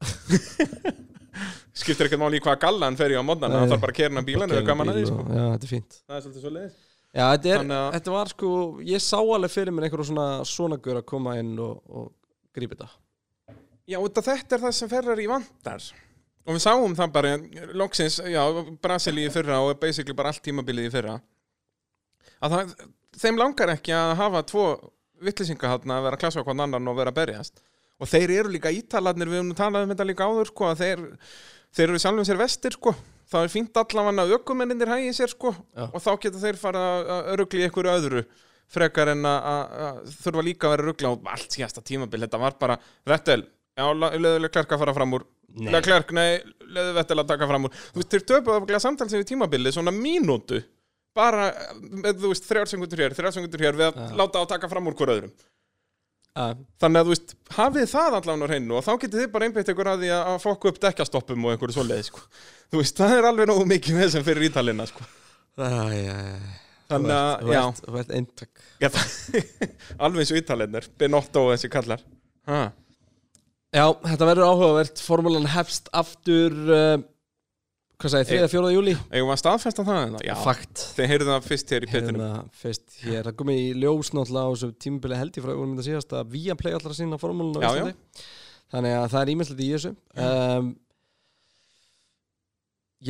[1.81, 3.35] Skiptir ekkert máli í hvað galla hann fer í á Nei.
[3.41, 5.27] það þarf bara að kerna bílan eða gaman að því sko.
[5.31, 5.99] Já, þetta er fínt.
[6.07, 6.79] Það er svolítið svo leiðis
[7.11, 8.51] Já, þetta, er, Þannig að- þetta var sko
[8.87, 12.11] Ég sá alveg fyrir mér einhverjum svona svona gaur að koma inn og, og
[12.55, 12.91] grípa þetta
[13.91, 15.89] Já, þetta er það sem ferrar í vandar
[16.47, 17.33] og við sáum það bara
[17.79, 18.41] loksins, já,
[18.83, 21.19] Brasilíu í fyrra og basically bara allt tímabilið í fyrra.
[22.41, 22.73] Að það,
[23.21, 24.65] þeim langar ekki að hafa tvo
[25.21, 27.61] vittlisinga að vera að klasa hvern annan og vera að berjast.
[28.01, 31.03] Og þeir eru líka ítalarnir, við höfum talað um þetta líka áður sko, að þeir,
[31.77, 32.95] þeir eru sjálfum sér vestir sko,
[33.31, 35.53] það er fínt allavega að ökumenninir hægi sér sko.
[35.77, 35.85] Já.
[35.93, 38.25] og þá geta þeir fara að örugli ykkur öðru
[38.71, 42.79] frekar en að- þurfa líka að vera rugla og allt síðasta tímabil, þetta var bara
[43.05, 43.45] Vettel,
[43.81, 43.87] já,
[44.21, 45.25] leðuleg klerk að fara fram úr.
[45.51, 45.71] Nei.
[45.75, 46.29] Leclerc, nei,
[46.71, 47.79] leðu Vettel að taka fram úr.
[47.91, 50.61] Þú veist, þeir töpuðu afglega samtals yfir tímabilið svona mínútu.
[51.17, 51.49] Bara,
[51.81, 54.13] með, þú veist, þrjársengundur hér, þrjársengundur hér við að Já.
[54.21, 55.33] láta á að taka fram úr hver öðrum.
[56.31, 59.49] Uh, Þannig að, þú veist, hafið það allan á hreinu og þá getið þið bara
[59.49, 62.23] einbeitt ykkur að því að að fokka upp dekkastoppum og einhverju svoleiði, sko.
[62.71, 65.09] Þú veist, það er alveg nógu mikið með sem fyrir ítalina, sko.
[66.91, 67.65] Þannig að, já,
[69.99, 72.07] alveg eins og ítalinir Benotto og þessi kallar.
[72.51, 72.63] Ha.
[73.71, 76.97] Já, þetta verður áhugavert Formúlan hefst aftur uh,
[78.01, 78.49] Hvað sagði, 3.
[78.51, 78.71] 4.
[78.75, 80.01] júli Eigum við að staðfesta það?
[80.09, 80.23] eða?
[80.27, 82.31] Já, Fakt þeir heyrðu það fyrst hér í Hérna
[82.63, 85.87] fyrst hér, það komið í ljós náttúrulega á þessu tímabili held ég frá vorum þetta
[85.87, 87.95] síðast að Viaplay allar að sína formúlun á Já, Íslandi
[88.71, 89.95] Þannig að það er ímestlegt í þessu
[90.27, 90.75] um,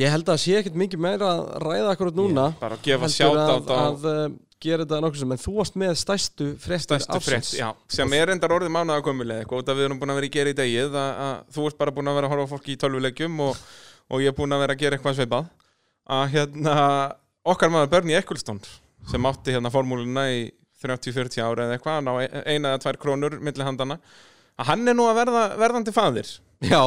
[0.01, 3.17] Ég held að sé ekkert mikið meira að ræða akkurat núna Bara að gefa heldur
[3.17, 4.29] sjátt að, á að uh,
[4.61, 8.33] gera þetta nokkuð sem en þú varst með stærstu fréttir stærstu frétt, já, sem er
[8.33, 10.97] endar orðið mánuða komuleg, eitthvað, af við erum búin að vera í gera í degið
[11.01, 13.65] að, að þú ert bara búin að vera að horfa fólki í tölvulegjum og,
[14.11, 15.49] og ég er búin að vera að gera eitthvað sveipað
[16.11, 16.75] að hérna,
[17.53, 18.77] okkar maður Bernie Ecclestone
[19.11, 20.45] sem átti hérna formúluna í
[20.81, 23.99] 30-40 ára eða eitthvað, hann á e- eina eða tvær krónur milli handana,
[24.57, 26.31] að hann er nú að verða verðandi faðir,
[26.61, 26.81] Já,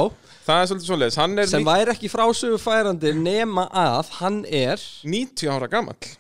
[0.47, 4.83] það er svolítið svoleiðis, hann er sem væri ekki frásögu færandi nema að hann er
[5.03, 6.13] 90 ára gamall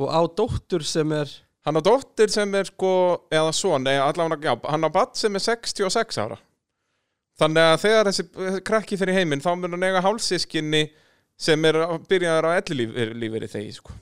[0.00, 1.30] og á dóttur sem er
[1.60, 2.90] Hann á dóttir sem er sko,
[3.28, 6.38] eða eða allavega, já, hann á badd sem er 66 ára.
[7.40, 10.86] Þannig að þegar þessi krakki fyrir heiminn, þá mun hann eiga hálsískinni
[11.40, 13.98] sem er að byrjaður á ellilíferi þegi, sko.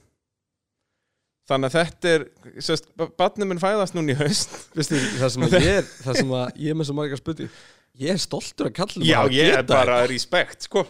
[1.50, 2.26] Þannig að þetta er,
[2.62, 2.88] sérst,
[3.18, 4.54] badnum mun fæðast núna í haust.
[4.78, 7.60] Veistu, það sem að ég er það sem að ég er með svo marga spurning
[7.98, 10.84] ég er stoltur að kalla Já, ég er bara respekt, sko.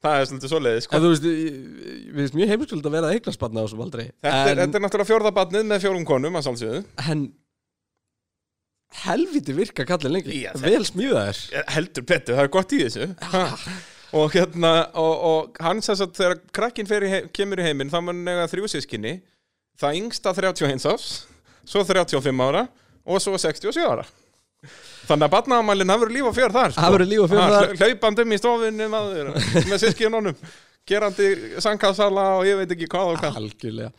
[0.00, 0.96] Það er svolítið svoleiði, sko.
[0.96, 4.50] en þú veist, ég finnst mjög heimskuld að vera barna á þessum aldrei Þetta er,
[4.54, 6.82] en, þetta er náttúrulega fjórða badnið með fjórum konum, að sálsögðu.
[7.12, 7.24] en
[9.04, 10.40] helviti virka kallin lengi.
[10.42, 11.40] Já, vel smíðaðir.
[11.70, 13.10] Heldur betur, það er gott í þessu.
[13.30, 13.44] Ha.
[14.16, 17.92] og hérna og, og hann sagði að þegar krakkin fer í heim, kemur í heiminn
[17.92, 19.20] þá mun nega þrjú sískinni
[19.80, 21.10] það yngsta 31 árs
[21.62, 22.64] svo 35 ára
[23.06, 24.06] og svo 67 ára
[25.08, 26.88] þannig að barnaðamælinn hafur líf og fjör þar sko.
[26.94, 27.68] Verður líf og fjör þar.
[27.70, 29.30] hlau- hlaupandum í stofunni maður,
[29.70, 30.36] með sískinunum
[30.90, 31.28] gerandi
[31.62, 33.92] sangkassala og ég veit ekki hvað og hvað algjörlega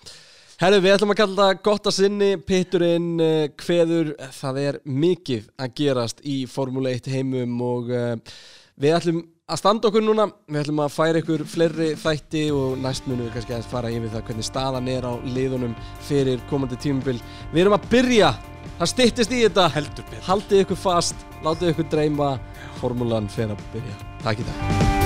[0.62, 5.47] Herru, við ætlum að kalla það gott að sinni, pitturinn, uh, kveður, það er mikið
[5.57, 8.12] að gerast í Formule 1 heimum og uh,
[8.78, 13.09] við ætlum að standa okkur núna, við ætlum að færa ykkur fleiri þætti og næst
[13.09, 15.74] munum við kannski að fara yfir það hvernig staðan er á liðunum
[16.05, 17.18] fyrir komandi tímubil.
[17.55, 18.30] Við erum að byrja,
[18.80, 22.34] það styttist í þetta, heldur betur haldið ykkur fast, látið ykkur dreyma,
[22.82, 24.01] formúlan fer að byrja.
[24.26, 25.01] Takk í dag.